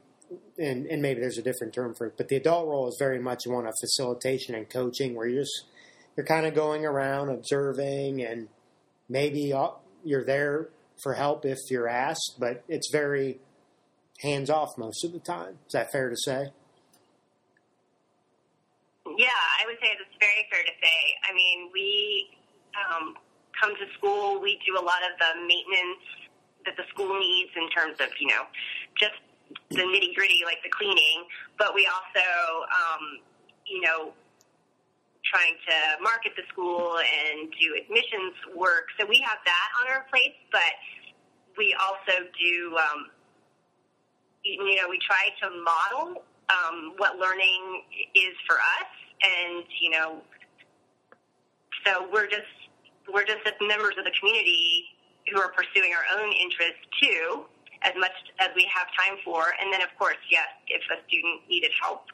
[0.59, 3.19] and, and maybe there's a different term for it, but the adult role is very
[3.19, 5.65] much one of facilitation and coaching, where you're just
[6.17, 8.49] you're kind of going around observing, and
[9.09, 9.53] maybe
[10.05, 10.69] you're there
[11.03, 13.41] for help if you're asked, but it's very
[14.23, 15.59] hands off most of the time.
[15.67, 16.51] Is that fair to say?
[19.19, 19.27] Yeah,
[19.61, 20.99] I would say it's very fair to say.
[21.29, 22.31] I mean, we
[22.79, 23.15] um,
[23.61, 26.05] come to school, we do a lot of the maintenance
[26.65, 28.45] that the school needs in terms of, you know,
[28.99, 29.19] just
[29.71, 31.25] the nitty gritty, like the cleaning,
[31.59, 32.29] but we also,
[32.69, 33.21] um,
[33.67, 34.13] you know,
[35.25, 38.87] trying to market the school and do admissions work.
[39.01, 40.75] So we have that on our plates, but
[41.57, 43.11] we also do, um,
[44.45, 47.83] you know, we try to model um, what learning
[48.15, 48.91] is for us,
[49.23, 50.21] and you know,
[51.87, 52.53] so we're just
[53.13, 54.85] we're just members of the community
[55.33, 57.45] who are pursuing our own interests too,
[57.85, 59.45] as much as we have time for.
[59.61, 62.07] And then, of course, yes, if a student needed help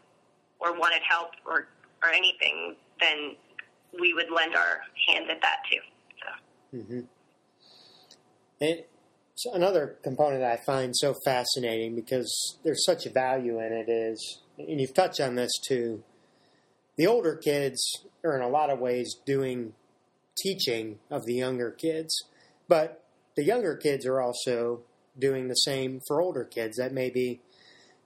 [0.58, 1.68] or wanted help or
[2.02, 3.36] or anything, then
[4.00, 5.80] we would lend our hand at that too.
[6.20, 6.76] So.
[6.78, 7.00] Mm-hmm.
[8.60, 8.84] And
[9.34, 13.88] so another component that I find so fascinating because there's such a value in it
[13.88, 16.02] is, and you've touched on this too,
[16.96, 19.72] the older kids are in a lot of ways doing
[20.38, 22.14] teaching of the younger kids,
[22.68, 23.04] but
[23.36, 24.82] the younger kids are also
[25.18, 27.40] doing the same for older kids that maybe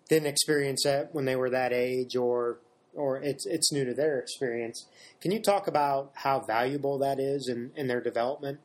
[0.08, 2.58] didn't experience that when they were that age or
[2.94, 4.86] or it's it's new to their experience.
[5.20, 8.60] Can you talk about how valuable that is in, in their development?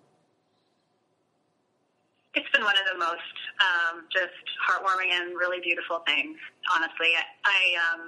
[2.35, 6.37] it's been one of the most um, just heartwarming and really beautiful things.
[6.73, 8.01] Honestly, I, I um,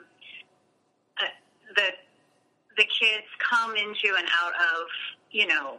[1.20, 1.34] uh,
[1.76, 1.88] the
[2.78, 4.88] the kids come into and out of
[5.32, 5.78] you know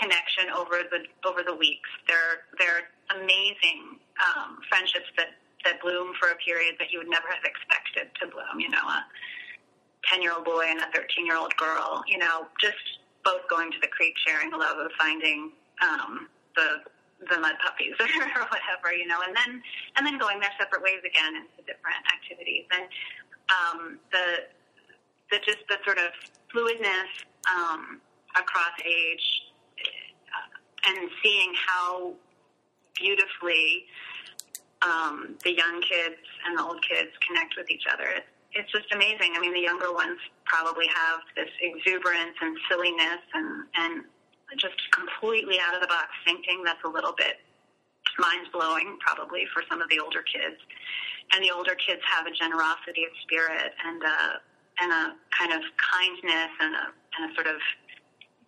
[0.00, 1.88] connection over the over the weeks.
[2.08, 2.88] They're they're
[3.20, 8.12] amazing um, friendships that that bloom for a period that you would never have expected
[8.20, 8.60] to bloom.
[8.60, 9.04] You know, a
[10.10, 12.04] ten year old boy and a thirteen year old girl.
[12.06, 16.84] You know, just both going to the creek, sharing the love of finding um, the
[17.30, 19.62] the mud puppies or whatever, you know, and then
[19.96, 22.84] and then going their separate ways again into different activities and
[23.50, 24.48] um, the
[25.30, 26.12] the just the sort of
[26.52, 27.10] fluidness
[27.50, 28.00] um,
[28.36, 29.26] across age
[29.80, 32.14] uh, and seeing how
[32.94, 33.86] beautifully
[34.82, 38.04] um, the young kids and the old kids connect with each other.
[38.52, 39.34] It's, just amazing.
[39.34, 44.04] I mean, the younger ones probably have this exuberance and silliness and, and
[44.58, 47.42] just completely out of the box thinking that's a little bit
[48.18, 50.60] mind blowing probably for some of the older kids.
[51.34, 54.18] And the older kids have a generosity of spirit and a,
[54.78, 55.04] and a
[55.34, 56.86] kind of kindness and a,
[57.18, 57.58] and a sort of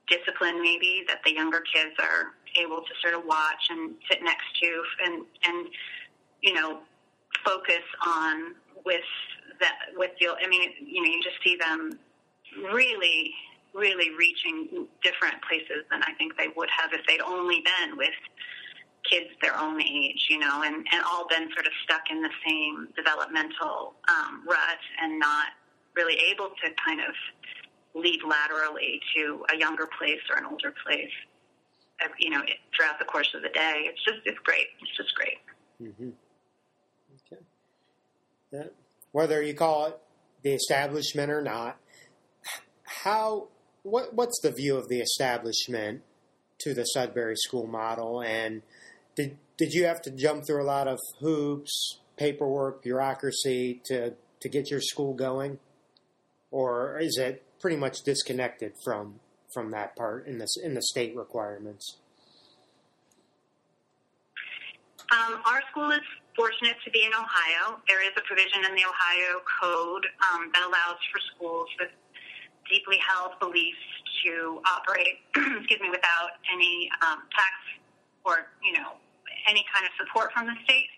[0.06, 4.46] discipline maybe that the younger kids are able to sort of watch and sit next
[4.62, 5.68] to and, and,
[6.42, 6.80] you know,
[7.44, 9.04] focus on with
[9.60, 11.98] that, with the, I mean, you know, you just see them
[12.72, 13.34] really
[13.76, 18.16] really reaching different places than I think they would have if they'd only been with
[19.04, 22.30] kids their own age, you know, and, and all been sort of stuck in the
[22.44, 25.48] same developmental um, rut and not
[25.94, 27.14] really able to kind of
[27.94, 31.12] lead laterally to a younger place or an older place,
[32.18, 32.40] you know,
[32.76, 33.84] throughout the course of the day.
[33.86, 34.66] It's just, it's great.
[34.80, 35.38] It's just great.
[35.82, 36.10] Mm-hmm.
[38.52, 38.68] Okay.
[39.12, 39.98] Whether you call it
[40.42, 41.78] the establishment or not,
[42.84, 43.48] how
[43.82, 46.02] what what's the view of the establishment
[46.58, 48.62] to the Sudbury School model, and
[49.14, 54.48] did did you have to jump through a lot of hoops, paperwork, bureaucracy to to
[54.48, 55.58] get your school going,
[56.50, 59.20] or is it pretty much disconnected from
[59.56, 61.96] from that part in this in the state requirements?
[65.08, 66.04] Um, our school is
[66.36, 67.80] fortunate to be in Ohio.
[67.88, 71.88] There is a provision in the Ohio Code um, that allows for schools with
[72.68, 73.80] deeply held beliefs
[74.28, 75.24] to operate,
[75.64, 77.56] excuse me, without any um, tax
[78.28, 79.00] or you know
[79.48, 80.92] any kind of support from the state,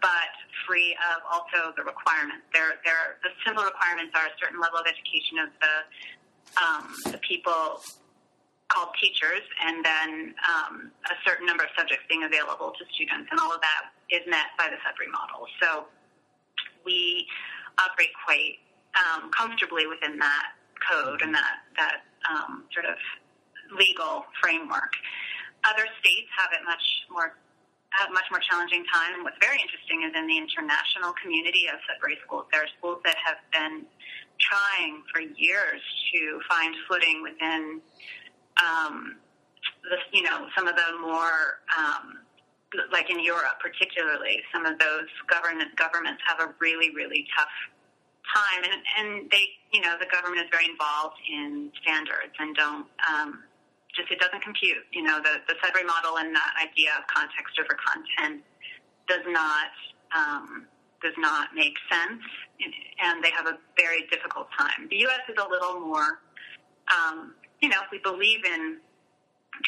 [0.00, 0.32] but
[0.64, 2.48] free of also the requirements.
[2.56, 5.74] There, there, the simple requirements are a certain level of education of the
[6.58, 7.80] um, the people
[8.68, 13.40] called teachers, and then um, a certain number of subjects being available to students, and
[13.40, 15.46] all of that is met by the Sudbury model.
[15.62, 15.86] So
[16.84, 17.26] we
[17.78, 18.62] operate quite
[18.94, 22.96] um, comfortably within that code and that that um, sort of
[23.76, 24.94] legal framework.
[25.64, 27.36] Other states have it much more
[27.90, 29.18] a much more challenging time.
[29.18, 33.02] And what's very interesting is in the international community of Sudbury schools, there are schools
[33.02, 33.82] that have been
[34.40, 35.80] trying for years
[36.14, 37.80] to find footing within,
[38.58, 39.16] um,
[39.84, 42.18] the, you know, some of the more, um,
[42.92, 47.50] like in Europe particularly, some of those government governments have a really, really tough
[48.30, 52.86] time, and and they, you know, the government is very involved in standards and don't.
[53.08, 53.42] Um,
[53.90, 54.86] just it doesn't compute.
[54.92, 58.44] You know, the the Sudbury model and that idea of context over content
[59.08, 59.74] does not
[60.14, 60.69] um,
[61.02, 62.22] does not make sense,
[63.00, 64.88] and they have a very difficult time.
[64.90, 65.20] The U.S.
[65.28, 66.20] is a little more,
[66.92, 68.78] um, you know, we believe in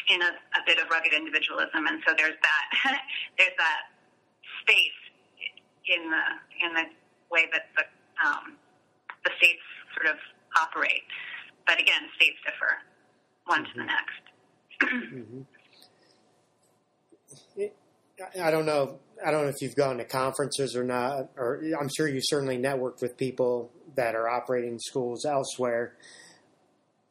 [0.09, 2.65] in a, a bit of rugged individualism, and so there's that
[3.37, 3.81] there's that
[4.61, 5.01] space
[5.87, 6.25] in the
[6.65, 6.85] in the
[7.31, 7.83] way that the
[8.25, 8.57] um,
[9.25, 9.61] the states
[9.95, 10.19] sort of
[10.61, 11.03] operate.
[11.65, 12.77] But again, states differ
[13.45, 13.71] one mm-hmm.
[13.71, 13.97] to the mm-hmm.
[13.97, 14.23] next.
[15.13, 15.41] mm-hmm.
[18.41, 18.99] I don't know.
[19.25, 22.57] I don't know if you've gone to conferences or not, or I'm sure you certainly
[22.57, 25.95] networked with people that are operating schools elsewhere.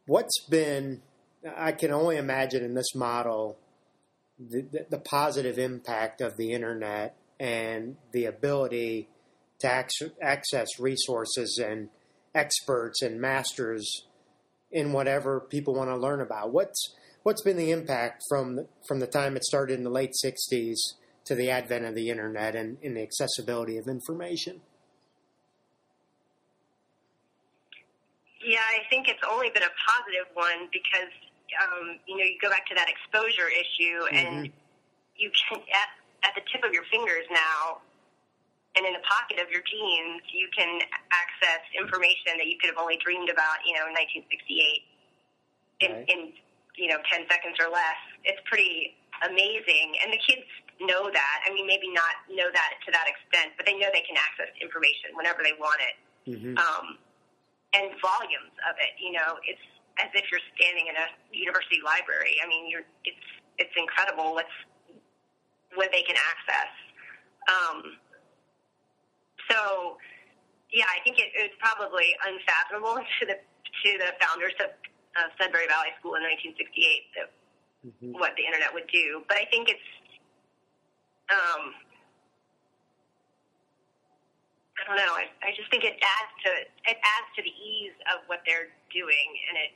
[0.06, 1.02] What's been,
[1.56, 3.58] I can only imagine in this model,
[4.38, 9.08] the, the, the positive impact of the internet and the ability
[9.60, 9.86] to
[10.20, 11.88] access resources and
[12.34, 14.06] experts and masters
[14.70, 16.52] in whatever people want to learn about.
[16.52, 20.76] What's what's been the impact from from the time it started in the late '60s
[21.24, 24.60] to the advent of the internet and, and the accessibility of information?
[28.44, 31.12] Yeah, I think it's only been a positive one because
[31.62, 34.16] um, you know you go back to that exposure issue, mm-hmm.
[34.16, 34.50] and
[35.16, 35.90] you can at,
[36.28, 37.82] at the tip of your fingers now
[38.76, 40.80] and in the pocket of your jeans, you can
[41.12, 44.24] access information that you could have only dreamed about, you know, in 1968
[45.84, 46.08] in, right.
[46.08, 46.20] in
[46.80, 48.00] you know, 10 seconds or less.
[48.24, 48.96] It's pretty
[49.28, 50.00] amazing.
[50.00, 50.48] And the kids
[50.86, 51.36] know that.
[51.46, 54.52] I mean, maybe not know that to that extent, but they know they can access
[54.60, 55.96] information whenever they want it.
[56.28, 56.54] Mm-hmm.
[56.58, 56.86] Um,
[57.72, 59.62] and volumes of it, you know, it's
[60.00, 62.36] as if you're standing in a university library.
[62.40, 63.26] I mean, you're, it's,
[63.58, 64.56] it's incredible what's,
[65.74, 66.72] what they can access.
[67.48, 67.78] Um,
[69.50, 69.96] so,
[70.72, 73.36] yeah, I think it, it was probably unfathomable to the
[73.82, 74.70] to the founders of
[75.16, 77.28] uh, Sudbury Valley School in 1968 that
[77.82, 78.12] mm-hmm.
[78.16, 79.24] what the internet would do.
[79.28, 79.88] But I think it's,
[81.32, 81.72] um,
[84.76, 85.14] I don't know.
[85.14, 86.50] I, I just think it adds to
[86.90, 89.72] it adds to the ease of what they're doing, and it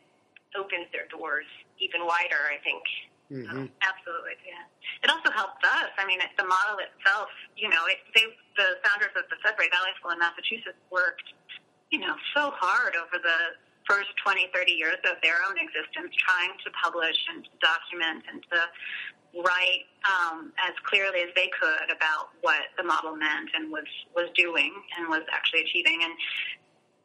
[0.58, 1.46] opens their doors
[1.80, 2.46] even wider.
[2.50, 2.84] I think.
[3.26, 3.66] Mm-hmm.
[3.82, 4.62] absolutely, yeah.
[5.02, 5.90] It also helped us.
[5.98, 7.26] I mean, the model itself,
[7.58, 8.22] you know, it, they,
[8.54, 11.26] the founders of the Sudbury Valley School in Massachusetts worked,
[11.90, 13.58] you know, so hard over the
[13.90, 18.42] first 20, 30 years of their own existence trying to publish and to document and
[18.50, 18.58] to
[19.42, 24.28] write um, as clearly as they could about what the model meant and was, was
[24.34, 26.00] doing and was actually achieving.
[26.02, 26.12] And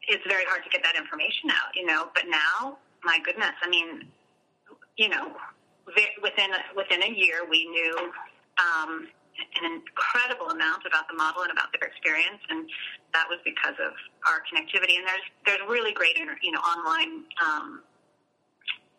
[0.08, 3.68] it's very hard to get that information out, you know, but now, my goodness, I
[3.68, 4.06] mean,
[4.96, 5.34] you know,
[5.86, 7.96] within within a year, we knew
[8.60, 9.08] um,
[9.56, 12.68] an incredible amount about the model and about their experience, and
[13.14, 13.92] that was because of
[14.28, 14.98] our connectivity.
[14.98, 17.82] And there's there's really great, you know, online um,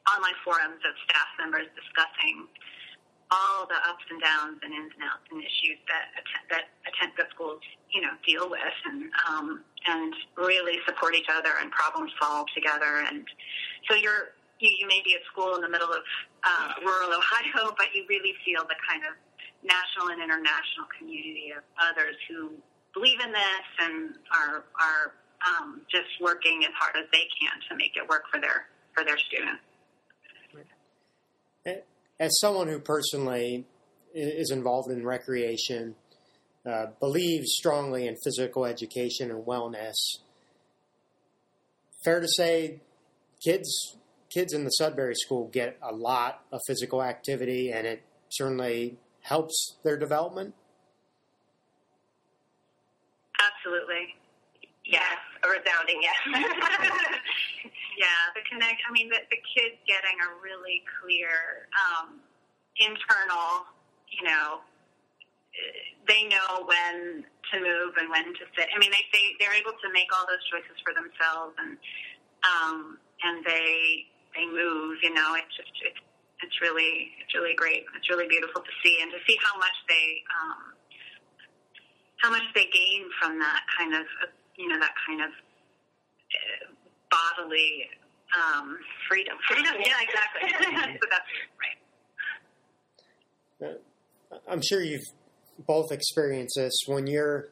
[0.09, 2.47] online forums of staff members discussing
[3.33, 6.13] all the ups and downs and ins and outs and issues that
[6.53, 11.57] that attend the schools, you know, deal with, and um, and really support each other
[11.59, 13.01] and problem solve together.
[13.09, 13.25] And
[13.89, 16.05] so you're you, you may be at school in the middle of
[16.45, 19.17] uh, rural Ohio, but you really feel the kind of
[19.65, 22.53] national and international community of others who
[22.93, 27.75] believe in this and are are um, just working as hard as they can to
[27.75, 29.63] make it work for their for their students.
[32.23, 33.65] As someone who personally
[34.15, 35.95] is involved in recreation,
[36.65, 39.95] uh, believes strongly in physical education and wellness,
[42.05, 42.79] fair to say,
[43.43, 43.97] kids
[44.29, 49.75] kids in the Sudbury School get a lot of physical activity, and it certainly helps
[49.83, 50.55] their development.
[53.37, 54.15] Absolutely.
[54.85, 57.65] Yes, a resounding yes.
[57.97, 58.81] yeah, the connect.
[58.87, 62.21] I mean, the, the kids getting a really clear um,
[62.77, 63.67] internal,
[64.09, 64.61] you know,
[66.07, 68.67] they know when to move and when to sit.
[68.73, 71.77] I mean, they, they they're able to make all those choices for themselves, and
[72.41, 74.97] um, and they they move.
[75.05, 76.01] You know, it's just it's
[76.41, 77.85] it's really it's really great.
[77.95, 80.61] It's really beautiful to see and to see how much they um,
[82.17, 84.05] how much they gain from that kind of
[84.57, 85.31] you know that kind of
[87.13, 87.89] bodily
[88.35, 89.37] um, freedom.
[89.47, 90.97] Freedom, yeah, exactly.
[90.99, 91.29] so that's
[93.61, 93.77] right.
[94.31, 95.05] Uh, I'm sure you've
[95.59, 97.49] both experienced this when you're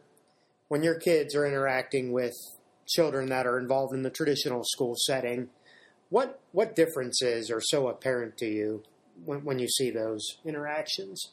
[0.67, 2.33] when your kids are interacting with
[2.87, 5.49] children that are involved in the traditional school setting.
[6.09, 8.83] What what differences are so apparent to you
[9.23, 11.31] when, when you see those interactions?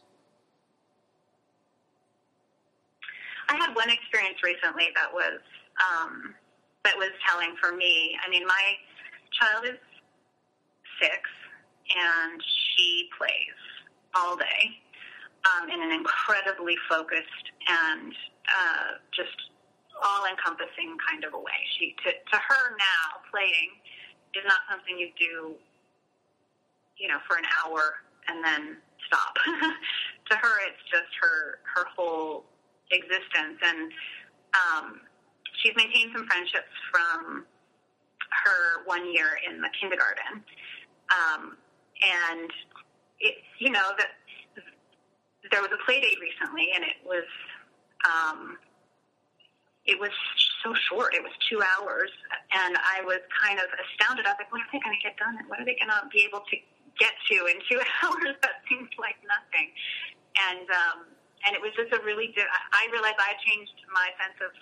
[3.49, 5.41] I had one experience recently that was
[5.81, 6.35] um,
[6.85, 8.17] that was telling for me.
[8.25, 8.65] I mean, my
[9.33, 9.81] child is
[11.01, 11.19] six,
[11.91, 12.43] and
[12.75, 13.59] she plays
[14.15, 14.79] all day
[15.47, 18.13] um, in an incredibly focused and
[18.49, 19.37] uh, just
[19.99, 21.61] all-encompassing kind of a way.
[21.79, 23.75] She to, to her now playing
[24.35, 25.55] is not something you do,
[26.99, 27.99] you know, for an hour
[28.29, 28.77] and then
[29.07, 29.35] stop.
[30.31, 32.45] to her, it's just her her whole
[32.91, 33.93] existence, and
[34.55, 35.01] um,
[35.63, 37.47] she's maintained some friendships from
[38.45, 40.45] her one year in the kindergarten,
[41.11, 41.57] um,
[42.03, 42.51] and
[43.21, 44.13] it, you know that
[45.51, 47.27] there was a play date recently, and it was
[48.05, 48.59] um,
[49.87, 50.13] it was
[50.63, 51.15] so short.
[51.15, 52.13] It was two hours,
[52.53, 54.27] and I was kind of astounded.
[54.29, 55.41] I was like, "What are they going to get done?
[55.49, 56.57] What are they going to be able to
[57.01, 58.37] get to in two hours?
[58.45, 59.73] That seems like nothing."
[60.37, 60.99] And um,
[61.49, 62.31] and it was just a really.
[62.37, 64.53] Di- I realized I changed my sense of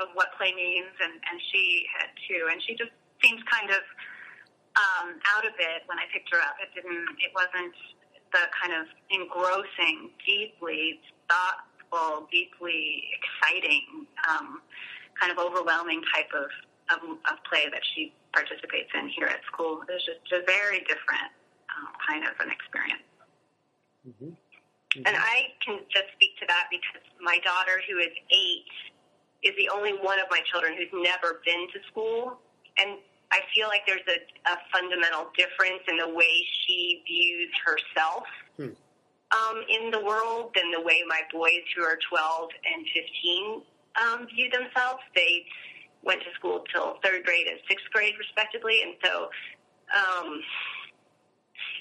[0.00, 2.48] of what play means, and and she had too.
[2.50, 2.92] And she just
[3.22, 3.82] seems kind of
[4.78, 6.56] um, out of it when I picked her up.
[6.62, 7.06] It didn't.
[7.18, 7.74] It wasn't
[8.32, 14.60] the kind of engrossing, deeply thoughtful, deeply exciting, um,
[15.20, 16.48] kind of overwhelming type of,
[16.92, 19.82] of, of play that she participates in here at school.
[19.88, 21.32] It's just a very different
[21.72, 23.08] um, kind of an experience.
[24.06, 24.32] Mm-hmm.
[24.32, 25.04] Mm-hmm.
[25.04, 28.72] And I can just speak to that because my daughter, who is eight,
[29.42, 32.38] is the only one of my children who's never been to school.
[32.78, 32.98] And
[33.30, 34.18] I feel like there's a,
[34.50, 36.32] a fundamental difference in the way
[36.66, 38.24] she views herself
[38.56, 38.72] hmm.
[39.36, 43.62] um, in the world than the way my boys who are 12 and 15
[44.00, 45.02] um, view themselves.
[45.14, 45.44] They
[46.02, 49.28] went to school till third grade and sixth grade, respectively, and so
[49.94, 50.40] um,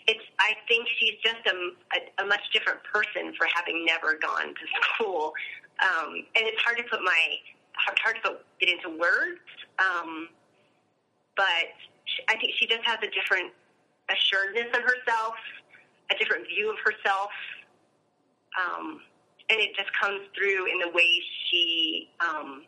[0.07, 0.23] it's.
[0.39, 1.55] I think she's just a,
[1.95, 5.33] a, a much different person for having never gone to school,
[5.81, 7.37] um, and it's hard to put my
[7.73, 9.39] hard to put it into words.
[9.79, 10.29] Um,
[11.35, 11.69] but
[12.29, 13.53] I think she just has a different
[14.09, 15.35] assuredness of herself,
[16.11, 17.29] a different view of herself,
[18.57, 19.01] um,
[19.49, 22.63] and it just comes through in the way she um,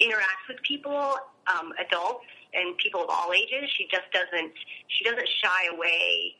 [0.00, 1.16] interacts with people,
[1.50, 3.68] um, adults and people of all ages.
[3.76, 4.52] She just doesn't
[4.88, 6.36] she doesn't shy away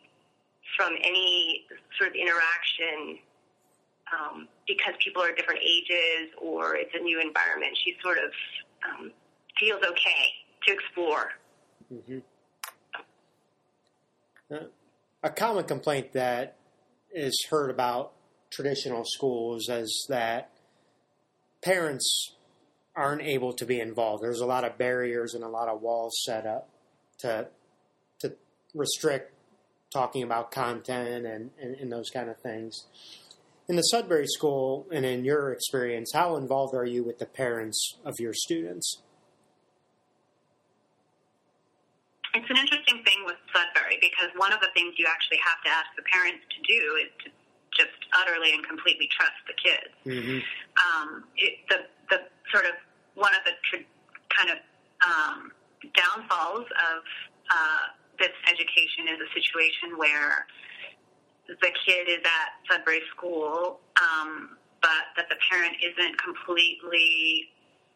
[0.76, 1.66] from any
[1.98, 3.18] sort of interaction
[4.12, 7.76] um, because people are different ages or it's a new environment.
[7.84, 8.30] She sort of
[8.88, 9.12] um,
[9.58, 10.34] feels okay
[10.66, 11.30] to explore.
[11.92, 12.18] Mm-hmm.
[14.52, 14.58] Uh,
[15.22, 16.56] a common complaint that
[17.12, 18.12] is heard about
[18.50, 20.50] traditional schools is that
[21.62, 22.32] parents
[22.96, 24.22] aren't able to be involved.
[24.22, 26.68] There's a lot of barriers and a lot of walls set up
[27.18, 27.48] to
[28.20, 28.34] to
[28.74, 29.32] restrict
[29.92, 32.84] talking about content and, and, and those kind of things.
[33.70, 37.78] In the Sudbury School and in your experience, how involved are you with the parents
[38.04, 38.98] of your students?
[42.34, 45.70] It's an interesting thing with Sudbury because one of the things you actually have to
[45.70, 47.30] ask the parents to do is to
[47.78, 49.94] just utterly and completely trust the kids.
[50.02, 50.42] Mm-hmm.
[50.82, 52.74] Um, it, the the sort of
[53.14, 53.86] one of the tr-
[54.34, 54.58] kind of
[55.06, 55.54] um,
[55.94, 57.06] downfalls of
[57.54, 57.86] uh,
[58.18, 60.50] this education is a situation where
[61.60, 67.48] the kid is at Sudbury School, um, but that the parent isn't completely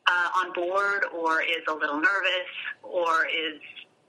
[0.07, 2.51] uh, on board, or is a little nervous,
[2.83, 3.61] or is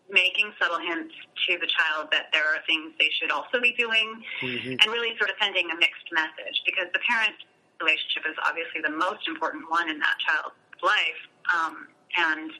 [0.09, 1.13] making subtle hints
[1.47, 4.77] to the child that there are things they should also be doing, mm-hmm.
[4.77, 7.35] and really sort of sending a mixed message because the parent
[7.81, 11.21] relationship is obviously the most important one in that child's life.
[11.49, 11.87] Um,
[12.17, 12.51] and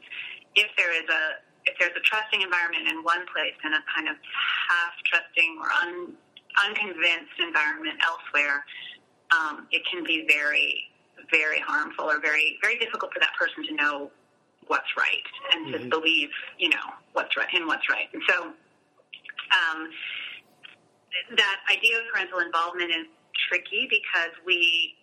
[0.55, 4.07] if there is a if there's a trusting environment in one place and a kind
[4.07, 4.15] of
[4.69, 6.13] half trusting or un,
[6.63, 8.63] unconvinced environment elsewhere,
[9.33, 10.91] um, it can be very
[11.31, 14.11] very harmful or very very difficult for that person to know
[14.67, 15.83] what's right and mm-hmm.
[15.83, 18.07] to believe, you know, what's right in what's right.
[18.13, 19.89] And so um,
[21.37, 23.05] that idea of parental involvement is
[23.49, 24.95] tricky because we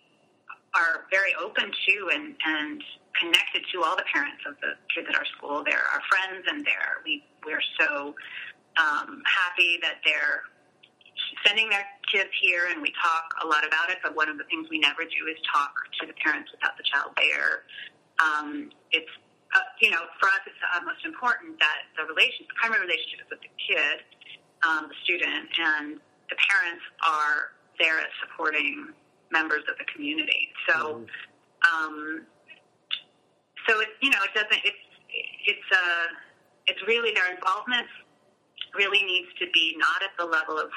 [0.75, 2.83] are very open to and, and
[3.19, 5.63] connected to all the parents of the kids at our school.
[5.65, 8.15] They're our friends, and they're we we're so
[8.77, 10.43] um, happy that they're
[11.45, 13.97] sending their kids here, and we talk a lot about it.
[14.03, 16.83] But one of the things we never do is talk to the parents without the
[16.83, 17.65] child there.
[18.21, 19.09] Um, it's
[19.53, 23.21] uh, you know, for us, it's uh, most important that the relation, the primary relationship
[23.21, 24.01] is with the kid,
[24.65, 28.89] um, the student, and the parents are there as supporting
[29.29, 30.49] members of the community.
[30.69, 31.05] So,
[31.69, 32.25] um,
[33.67, 34.85] so it you know it doesn't it's
[35.45, 36.07] it's uh
[36.67, 37.87] it's really their involvement
[38.75, 40.69] really needs to be not at the level of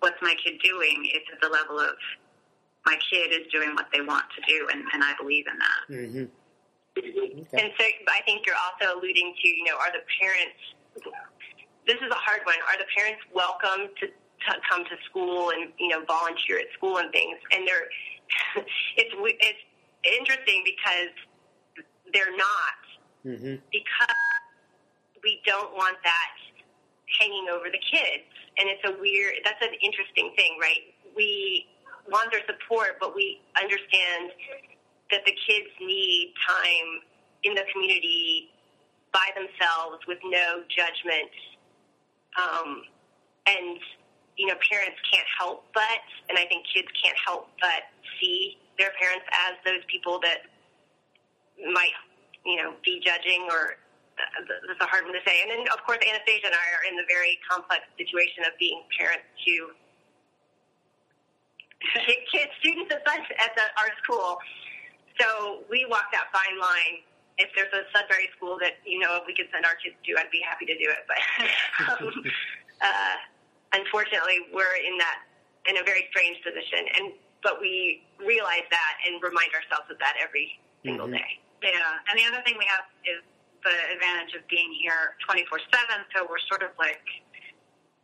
[0.00, 1.08] what's my kid doing.
[1.14, 1.94] It's at the level of
[2.86, 5.82] my kid is doing what they want to do, and, and I believe in that.
[5.88, 6.24] Mm-hmm.
[6.96, 10.58] And so I think you're also alluding to, you know, are the parents,
[11.86, 15.72] this is a hard one, are the parents welcome to, to come to school and,
[15.78, 17.38] you know, volunteer at school and things?
[17.52, 17.88] And they're,
[18.96, 19.62] it's, it's
[20.04, 21.14] interesting because
[22.12, 22.80] they're not.
[23.24, 23.56] Mm-hmm.
[23.70, 24.16] Because
[25.22, 26.34] we don't want that
[27.20, 28.24] hanging over the kids.
[28.58, 30.92] And it's a weird, that's an interesting thing, right?
[31.16, 31.66] We
[32.10, 34.32] want their support, but we understand
[35.10, 37.02] that the kids need time
[37.42, 38.50] in the community
[39.12, 41.30] by themselves with no judgment.
[42.38, 42.82] Um,
[43.46, 43.78] and,
[44.36, 47.90] you know, parents can't help but, and I think kids can't help but
[48.20, 50.46] see their parents as those people that
[51.72, 51.96] might,
[52.44, 53.76] you know, be judging or
[54.46, 55.42] that's a hard one to say.
[55.42, 58.82] And then, of course, Anastasia and I are in the very complex situation of being
[58.98, 59.52] parents to
[62.32, 64.38] kids, students at, at the, our school.
[65.18, 67.04] So we walk that fine line.
[67.40, 70.28] If there's a Sudbury school that you know we could send our kids to, I'd
[70.30, 71.02] be happy to do it.
[71.08, 71.20] But
[71.88, 72.12] um,
[72.84, 73.16] uh,
[73.80, 75.24] unfortunately, we're in that
[75.68, 77.04] in a very strange position, and
[77.42, 81.16] but we realize that and remind ourselves of that every single Mhm.
[81.16, 81.40] day.
[81.64, 83.24] Yeah, and the other thing we have is
[83.62, 87.04] the advantage of being here 24 7, so we're sort of like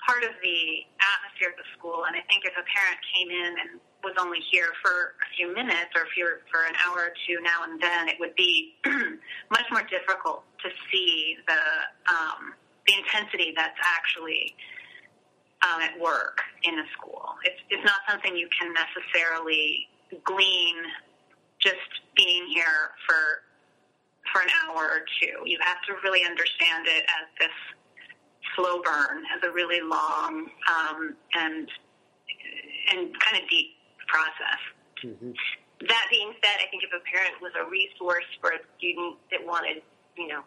[0.06, 2.06] part of the atmosphere of the school.
[2.06, 3.70] And I think if a parent came in and
[4.06, 7.42] was only here for a few minutes or if you're for an hour or two
[7.42, 8.78] now and then, it would be
[9.50, 11.62] much more difficult to see the
[12.06, 12.54] um,
[12.86, 14.54] the intensity that's actually
[15.66, 17.34] um, at work in a school.
[17.42, 19.88] It's it's not something you can necessarily
[20.22, 20.76] glean
[21.58, 23.42] just being here for
[24.32, 25.42] for an hour or two.
[25.44, 27.56] You have to really understand it as this
[28.54, 31.68] slow burn, as a really long um, and
[32.92, 33.74] and kind of deep
[34.06, 34.62] process.
[35.04, 35.32] Mm-hmm.
[35.88, 39.44] That being said, I think if a parent was a resource for a student that
[39.44, 39.82] wanted,
[40.16, 40.42] you know,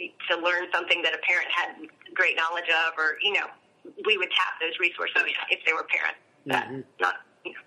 [0.00, 1.76] to learn something that a parent had
[2.14, 3.46] great knowledge of, or you know,
[4.06, 6.18] we would tap those resources if they were parents.
[6.46, 6.84] That Mhm.
[7.00, 7.60] not you know,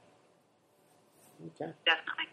[1.48, 1.72] Okay.
[1.86, 2.26] Definitely.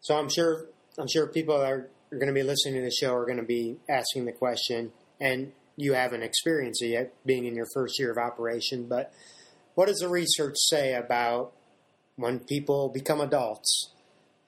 [0.00, 0.66] So I'm sure
[0.98, 3.38] I'm sure people that are, are going to be listening to the show are going
[3.38, 7.98] to be asking the question, and you haven't experienced it yet, being in your first
[7.98, 8.86] year of operation.
[8.88, 9.12] But
[9.74, 11.52] what does the research say about
[12.16, 13.90] when people become adults?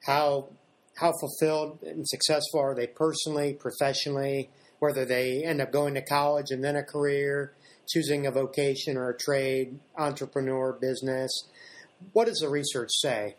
[0.06, 0.50] How
[0.98, 4.50] how fulfilled and successful are they personally, professionally?
[4.78, 7.54] Whether they end up going to college and then a career,
[7.88, 11.30] choosing a vocation or a trade, entrepreneur, business.
[12.12, 13.36] What does the research say?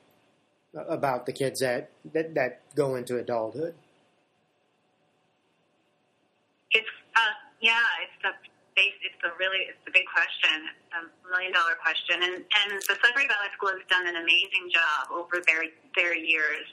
[0.88, 3.73] About the kids that, that, that go into adulthood?
[6.71, 8.32] It's uh, yeah, it's the
[8.75, 8.93] base.
[9.01, 11.01] It's the really it's the big question, a
[11.34, 15.41] million dollar question, and and the Sudbury Valley School has done an amazing job over
[15.41, 15.65] their
[15.97, 16.69] their years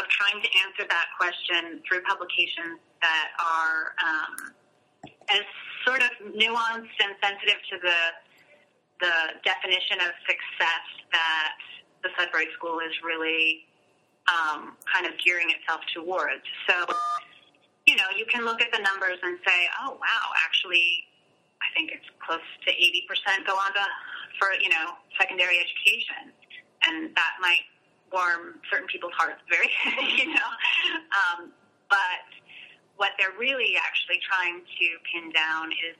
[0.00, 4.34] of trying to answer that question through publications that are um,
[5.28, 5.44] as
[5.84, 8.00] sort of nuanced and sensitive to the
[9.04, 11.60] the definition of success that
[12.04, 13.64] the Sudbury School is really
[14.28, 16.44] um, kind of gearing itself towards.
[16.68, 16.86] So
[17.86, 21.04] you know, you can look at the numbers and say, oh, wow, actually,
[21.60, 23.84] I think it's close to 80% go on to,
[24.40, 26.32] for, you know, secondary education.
[26.88, 27.64] And that might
[28.12, 29.68] warm certain people's hearts very,
[30.16, 30.50] you know.
[31.12, 31.52] Um,
[31.88, 32.24] but
[32.96, 35.96] what they're really actually trying to pin down is,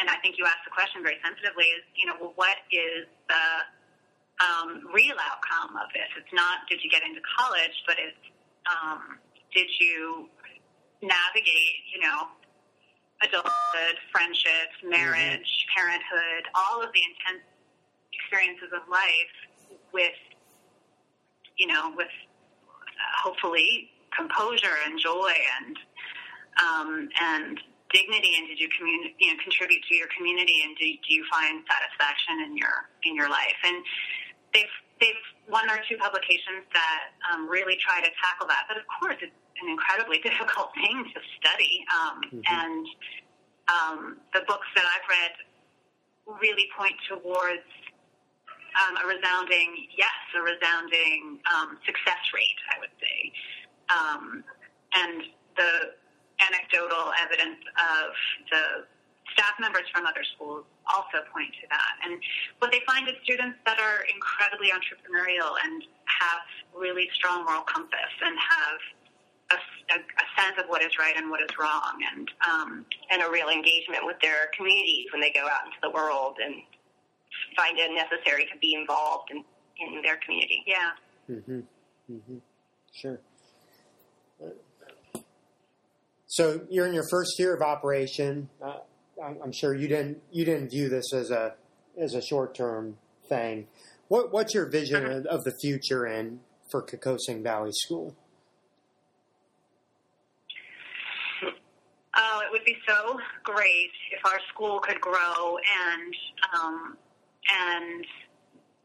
[0.00, 3.04] and I think you asked the question very sensitively, is, you know, well, what is
[3.28, 3.44] the
[4.40, 6.08] um, real outcome of this?
[6.16, 8.24] It's not did you get into college, but it's
[8.66, 9.18] um,
[9.54, 10.28] did you
[11.02, 12.28] navigate, you know,
[13.22, 17.44] adulthood, friendships, marriage, parenthood, all of the intense
[18.12, 19.34] experiences of life
[19.92, 20.16] with,
[21.56, 25.76] you know, with uh, hopefully composure and joy and
[26.60, 27.60] um, and
[27.92, 31.24] dignity, and did you commun- you know contribute to your community, and do, do you
[31.30, 33.60] find satisfaction in your in your life?
[33.64, 33.82] And
[34.54, 38.84] they've they've one or two publications that um, really try to tackle that, but of
[39.00, 39.32] course it's
[39.62, 41.84] an incredibly difficult thing to study.
[41.90, 42.42] Um, Mhm.
[42.46, 42.86] And
[43.68, 44.00] um,
[44.34, 45.32] the books that I've read
[46.40, 47.66] really point towards
[48.78, 53.32] um, a resounding yes, a resounding um, success rate, I would say,
[53.90, 54.44] um,
[54.94, 55.22] and
[55.56, 55.72] the
[56.40, 58.10] anecdotal evidence of
[58.50, 58.62] the
[59.40, 61.94] staff members from other schools also point to that.
[62.04, 62.20] And
[62.60, 66.44] what they find is students that are incredibly entrepreneurial and have
[66.76, 68.78] really strong moral compass and have
[69.56, 69.58] a,
[69.96, 73.30] a, a sense of what is right and what is wrong, and um, and a
[73.30, 76.54] real engagement with their communities when they go out into the world and
[77.56, 79.42] find it necessary to be involved in,
[79.80, 80.62] in their community.
[80.66, 80.90] Yeah.
[81.28, 81.60] Mm-hmm.
[82.12, 82.36] Mm-hmm.
[82.92, 83.18] Sure.
[86.26, 88.48] So you're in your first year of operation.
[88.62, 88.78] Uh,
[89.22, 91.54] I'm sure you didn't you didn't view this as a
[91.98, 92.96] as a short term
[93.28, 93.66] thing.
[94.08, 96.40] What what's your vision of, the future and
[96.70, 98.16] for Kokosing Valley School?
[102.16, 106.14] Oh, it would be so great if our school could grow and
[106.54, 106.96] um,
[107.52, 108.04] and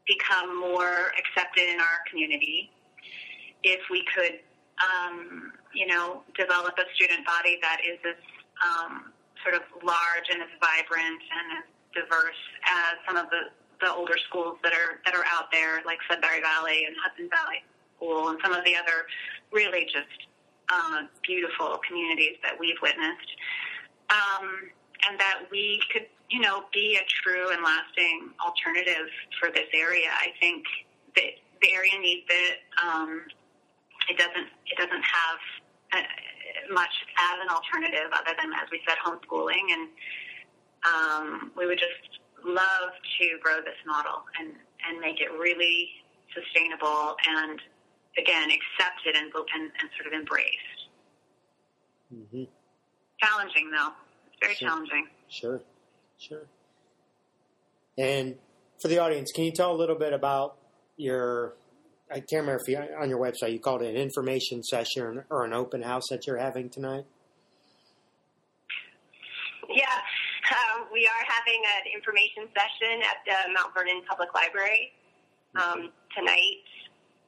[0.06, 2.70] become more accepted in our community.
[3.62, 4.38] If we could,
[4.78, 8.16] um, you know, develop a student body that is as
[8.62, 9.12] um,
[9.46, 14.18] sort of large and as vibrant and as diverse as some of the, the older
[14.26, 17.62] schools that are that are out there, like Sudbury Valley and Hudson Valley
[17.94, 19.06] School, and some of the other
[19.52, 20.26] really just
[20.68, 23.30] uh, beautiful communities that we've witnessed,
[24.10, 24.66] um,
[25.06, 29.06] and that we could, you know, be a true and lasting alternative
[29.38, 30.10] for this area.
[30.10, 30.64] I think
[31.14, 32.58] that the area needs it.
[32.82, 33.22] Um,
[34.10, 34.50] it doesn't.
[34.66, 35.38] It doesn't have
[35.92, 36.02] uh,
[36.70, 39.88] much as an alternative other than, as we said, homeschooling, and
[40.86, 42.90] um, we would just love
[43.20, 44.52] to grow this model and
[44.88, 45.88] and make it really
[46.34, 47.60] sustainable and
[48.18, 50.78] again accepted and, and, and sort of embraced.
[52.14, 52.44] Mm-hmm.
[53.22, 53.92] Challenging though,
[54.28, 54.68] it's very Sure.
[54.68, 55.08] challenging.
[55.28, 55.62] Sure,
[56.18, 56.46] sure.
[57.98, 58.36] And
[58.80, 60.56] for the audience, can you tell a little bit about
[60.96, 61.54] your?
[62.10, 65.44] I can't remember if you on your website you called it an information session or
[65.44, 67.04] an open house that you're having tonight.
[69.68, 69.98] Yeah,
[70.54, 74.94] um, we are having an information session at the Mount Vernon Public Library
[75.58, 76.62] um, tonight,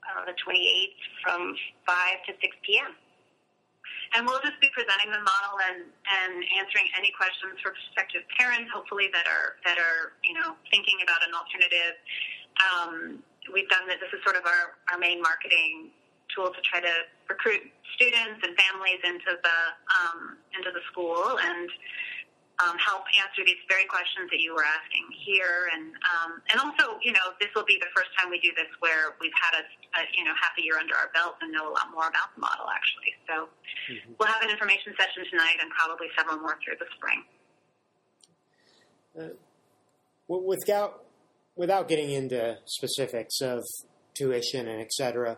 [0.06, 2.94] uh, the 28th, from 5 to 6 p.m.
[4.14, 8.70] And we'll just be presenting the model and, and answering any questions for prospective parents,
[8.72, 11.94] hopefully that are that are you know thinking about an alternative.
[12.58, 13.20] Um,
[13.52, 13.98] we've done that.
[14.00, 15.90] This is sort of our, our main marketing
[16.34, 16.94] tool to try to
[17.28, 17.62] recruit
[17.96, 19.58] students and families into the
[19.88, 21.68] um, into the school and
[22.58, 25.70] um, help answer these very questions that you were asking here.
[25.72, 28.68] And um, and also, you know, this will be the first time we do this
[28.82, 29.64] where we've had a,
[29.98, 32.34] a you know half a year under our belt and know a lot more about
[32.34, 33.14] the model actually.
[33.30, 33.48] So
[33.88, 34.20] Mhm.
[34.20, 37.24] we'll have an information session tonight and probably several more through the spring.
[40.28, 41.07] Well, Without
[41.58, 43.64] without getting into specifics of
[44.14, 45.36] tuition and et cetera,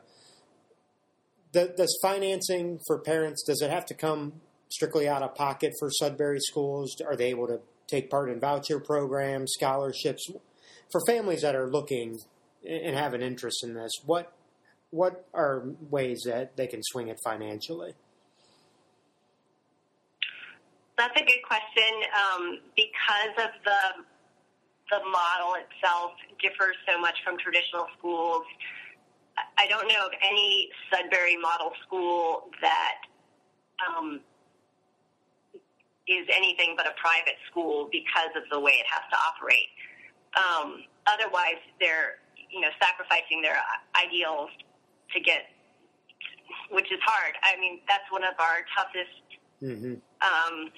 [1.53, 4.35] does financing for parents does it have to come
[4.69, 6.95] strictly out of pocket for Sudbury schools?
[7.05, 10.31] Are they able to take part in voucher programs, scholarships
[10.93, 12.21] for families that are looking
[12.65, 13.91] and have an interest in this?
[14.05, 14.33] What
[14.91, 17.95] what are ways that they can swing it financially?
[20.99, 24.05] That's a good question um, because of the
[24.91, 26.13] the model itself
[26.43, 28.43] differs so much from traditional schools.
[29.57, 32.97] I- don't know of any Sudbury model school that
[33.87, 34.21] um,
[36.09, 39.71] is anything but a private school because of the way it has to operate.
[40.37, 42.19] Um, otherwise, they're
[42.51, 43.57] you know sacrificing their
[43.95, 44.51] ideals
[45.15, 45.47] to get,
[46.71, 47.35] which is hard.
[47.43, 49.23] I mean, that's one of our toughest
[49.63, 50.01] Mm-hmm.
[50.25, 50.71] um,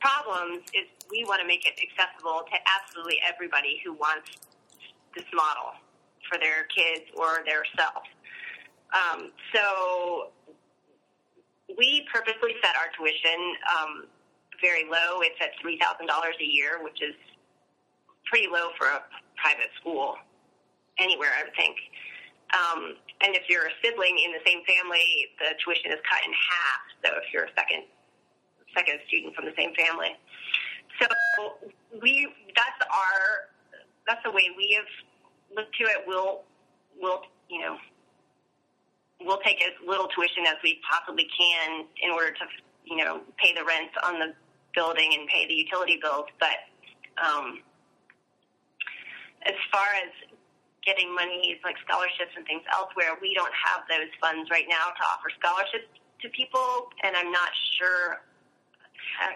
[0.00, 4.30] problems is we want to make it accessible to absolutely everybody who wants
[5.14, 5.76] this model
[6.28, 8.02] for their kids or their self.
[8.90, 10.30] Um, so
[11.78, 13.40] we purposely set our tuition
[13.70, 13.92] um,
[14.60, 15.22] very low.
[15.22, 17.14] It's at three thousand dollars a year, which is
[18.26, 19.02] pretty low for a
[19.36, 20.16] private school
[20.98, 21.76] anywhere, I would think.
[22.50, 26.32] Um, and if you're a sibling in the same family, the tuition is cut in
[26.34, 26.82] half.
[27.04, 27.86] So if you're a second
[28.74, 30.14] second student from the same family.
[31.00, 31.06] So
[32.02, 33.50] we that's our
[34.06, 34.90] that's the way we have
[35.56, 36.04] looked to it.
[36.06, 36.42] We'll
[37.00, 37.76] we'll you know
[39.20, 42.44] we'll take as little tuition as we possibly can in order to
[42.84, 44.34] you know pay the rent on the
[44.74, 46.26] building and pay the utility bills.
[46.38, 46.58] But
[47.20, 47.60] um,
[49.46, 50.12] as far as
[50.84, 55.02] getting money like scholarships and things elsewhere, we don't have those funds right now to
[55.04, 55.88] offer scholarships
[56.22, 58.20] to people, and I'm not sure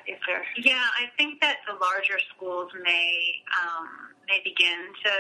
[0.07, 5.11] if they're Yeah, I think that the larger schools may um, may begin to,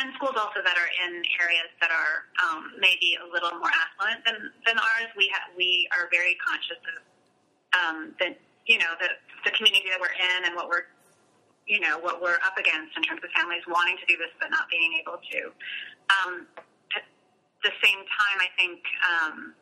[0.00, 4.24] and schools also that are in areas that are um, maybe a little more affluent
[4.24, 5.10] than than ours.
[5.16, 6.96] We ha- we are very conscious of
[7.76, 8.34] um, the
[8.66, 9.08] you know the
[9.44, 10.90] the community that we're in and what we're
[11.68, 14.50] you know, what we're up against in terms of families wanting to do this but
[14.50, 15.52] not being able to.
[16.08, 16.48] Um,
[16.96, 17.04] at
[17.62, 19.52] the same time, I think, um,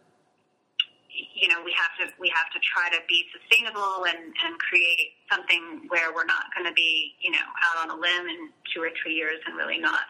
[1.34, 5.16] you know, we have to we have to try to be sustainable and, and create
[5.30, 8.82] something where we're not going to be, you know, out on a limb in two
[8.82, 10.04] or three years and really not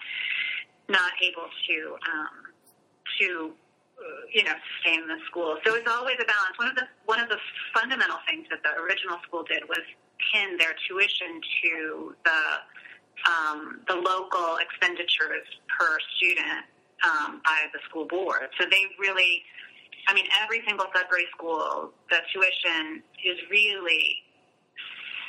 [0.89, 1.77] not able to
[2.11, 2.37] um,
[3.19, 3.27] to
[4.33, 5.57] you know sustain the school.
[5.65, 6.57] So it's always a balance.
[6.59, 7.39] One of the one of the
[7.75, 9.83] fundamental things that the original school did was
[10.33, 12.41] pin their tuition to the
[13.25, 16.67] um, the local expenditures per student
[17.05, 18.49] um, by the school board.
[18.61, 19.43] So they really,
[20.09, 24.23] I mean, every single Sudbury school, the tuition is really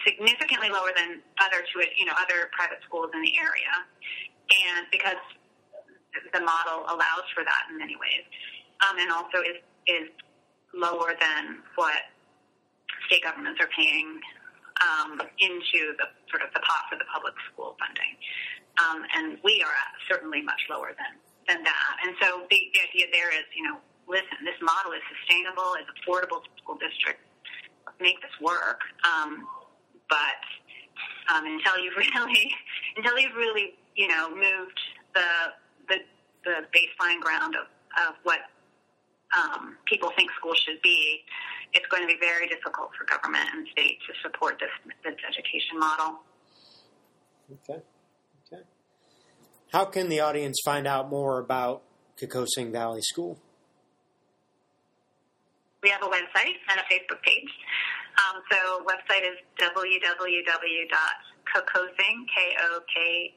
[0.06, 3.74] significantly lower than other tuition, you know, other private schools in the area,
[4.70, 5.20] and because
[6.34, 8.24] the model allows for that in many ways,
[8.86, 10.10] um, and also is is
[10.74, 12.14] lower than what
[13.08, 14.20] state governments are paying
[14.84, 18.14] um, into the sort of the pot for the public school funding.
[18.78, 19.74] Um, and we are
[20.06, 21.18] certainly much lower than,
[21.50, 21.94] than that.
[22.06, 25.92] And so the, the idea there is, you know, listen, this model is sustainable, it's
[26.00, 27.24] affordable to school districts.
[28.00, 28.82] Make this work.
[29.04, 29.48] Um,
[30.10, 30.42] but
[31.34, 32.52] um, until you've really,
[32.96, 34.80] until you've really, you know, moved
[35.14, 35.30] the
[35.88, 35.98] the,
[36.44, 37.68] the baseline ground of,
[38.08, 38.40] of what
[39.36, 41.24] um, people think schools should be,
[41.74, 44.70] it's going to be very difficult for government and state to support this,
[45.04, 46.20] this education model.
[47.52, 47.82] Okay.
[48.52, 48.64] Okay.
[49.72, 51.84] How can the audience find out more about
[52.20, 53.40] Kokosing Valley School?
[55.84, 57.52] We have a website and a Facebook page.
[58.18, 63.30] Um, so website is www.kokosing, K-O-K-O-S-I-N-G,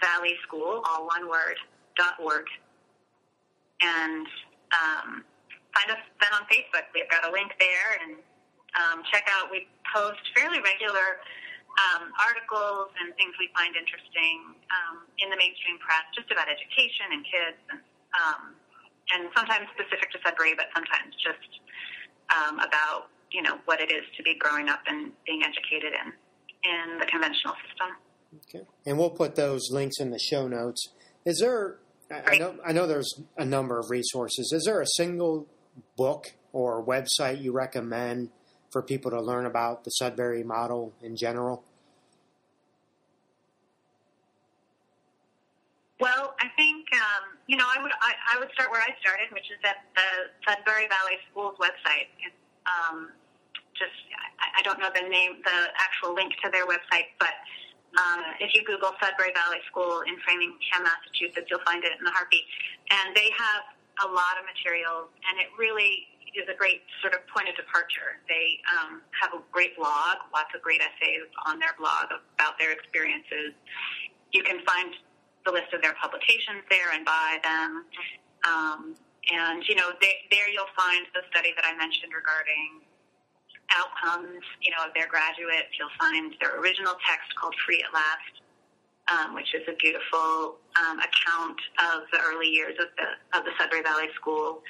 [0.00, 1.56] Valley School, all one word,
[1.96, 2.44] dot org.
[3.80, 4.26] And
[4.76, 5.24] um,
[5.72, 6.84] find us then on Facebook.
[6.94, 8.20] We've got a link there, and
[8.76, 9.50] um, check out.
[9.50, 11.16] We post fairly regular
[11.78, 17.06] um, articles and things we find interesting um, in the mainstream press, just about education
[17.14, 17.80] and kids, and
[18.12, 18.52] um,
[19.14, 21.60] and sometimes specific to Sudbury, but sometimes just
[22.30, 26.12] um, about you know what it is to be growing up and being educated in
[26.64, 27.96] in the conventional system.
[28.48, 30.88] Okay, and we'll put those links in the show notes.
[31.24, 31.78] Is there?
[32.10, 34.52] I know I know there's a number of resources.
[34.52, 35.46] Is there a single
[35.96, 38.30] book or website you recommend
[38.70, 41.64] for people to learn about the Sudbury model in general?
[45.98, 49.34] Well, I think um, you know I would I, I, would start where I started,
[49.34, 52.14] which is at the Sudbury Valley Schools website.
[52.70, 53.10] Um,
[53.74, 53.94] just
[54.38, 57.34] I, I, don't know the name, the actual link to their website, but
[57.98, 62.14] um, if you Google Sudbury Valley School in Framingham, Massachusetts, you'll find it in the
[62.14, 62.46] heartbeat.
[62.90, 63.62] And they have
[64.04, 68.22] a lot of materials, and it really is a great sort of point of departure.
[68.28, 72.70] They um, have a great blog, lots of great essays on their blog about their
[72.70, 73.56] experiences.
[74.30, 74.92] You can find
[75.44, 77.84] the list of their publications there and buy them.
[78.46, 78.94] Um,
[79.30, 82.80] and, you know, they, there you'll find the study that I mentioned regarding
[83.76, 85.76] outcomes, you know, of their graduates.
[85.78, 88.34] You'll find their original text called Free at Last,
[89.12, 91.60] um, which is a beautiful um, account
[91.92, 94.62] of the early years of the of the Sudbury Valley School.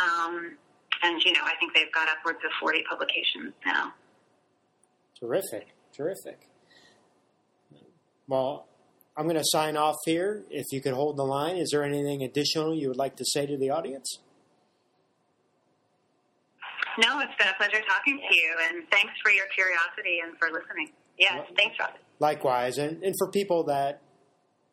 [0.00, 0.56] Um,
[1.02, 3.92] and you know, I think they've got upwards of forty publications now.
[5.18, 6.48] Terrific, terrific.
[8.26, 8.68] Well,
[9.20, 10.46] I'm going to sign off here.
[10.48, 13.44] If you could hold the line, is there anything additional you would like to say
[13.44, 14.18] to the audience?
[16.96, 20.46] No, it's been a pleasure talking to you, and thanks for your curiosity and for
[20.46, 20.92] listening.
[21.18, 21.90] Yes, well, thanks, Rob.
[22.18, 24.00] Likewise, and, and for people that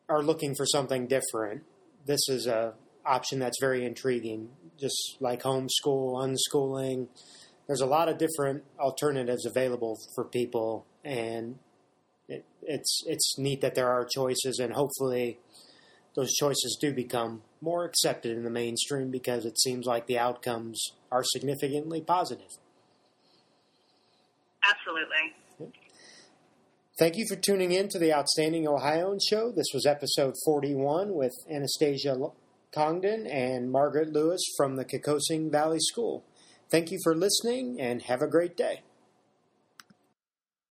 [0.08, 1.64] are looking for something different,
[2.06, 2.72] this is a
[3.04, 4.48] option that's very intriguing.
[4.80, 7.08] Just like homeschool, unschooling,
[7.66, 11.58] there's a lot of different alternatives available for people, and
[12.68, 15.38] it's it's neat that there are choices, and hopefully
[16.14, 20.92] those choices do become more accepted in the mainstream because it seems like the outcomes
[21.10, 22.58] are significantly positive.
[24.68, 25.72] Absolutely.
[26.98, 29.52] Thank you for tuning in to the Outstanding Ohioan Show.
[29.52, 32.16] This was episode 41 with Anastasia
[32.74, 36.24] Congdon and Margaret Lewis from the Kokosing Valley School.
[36.70, 38.82] Thank you for listening and have a great day.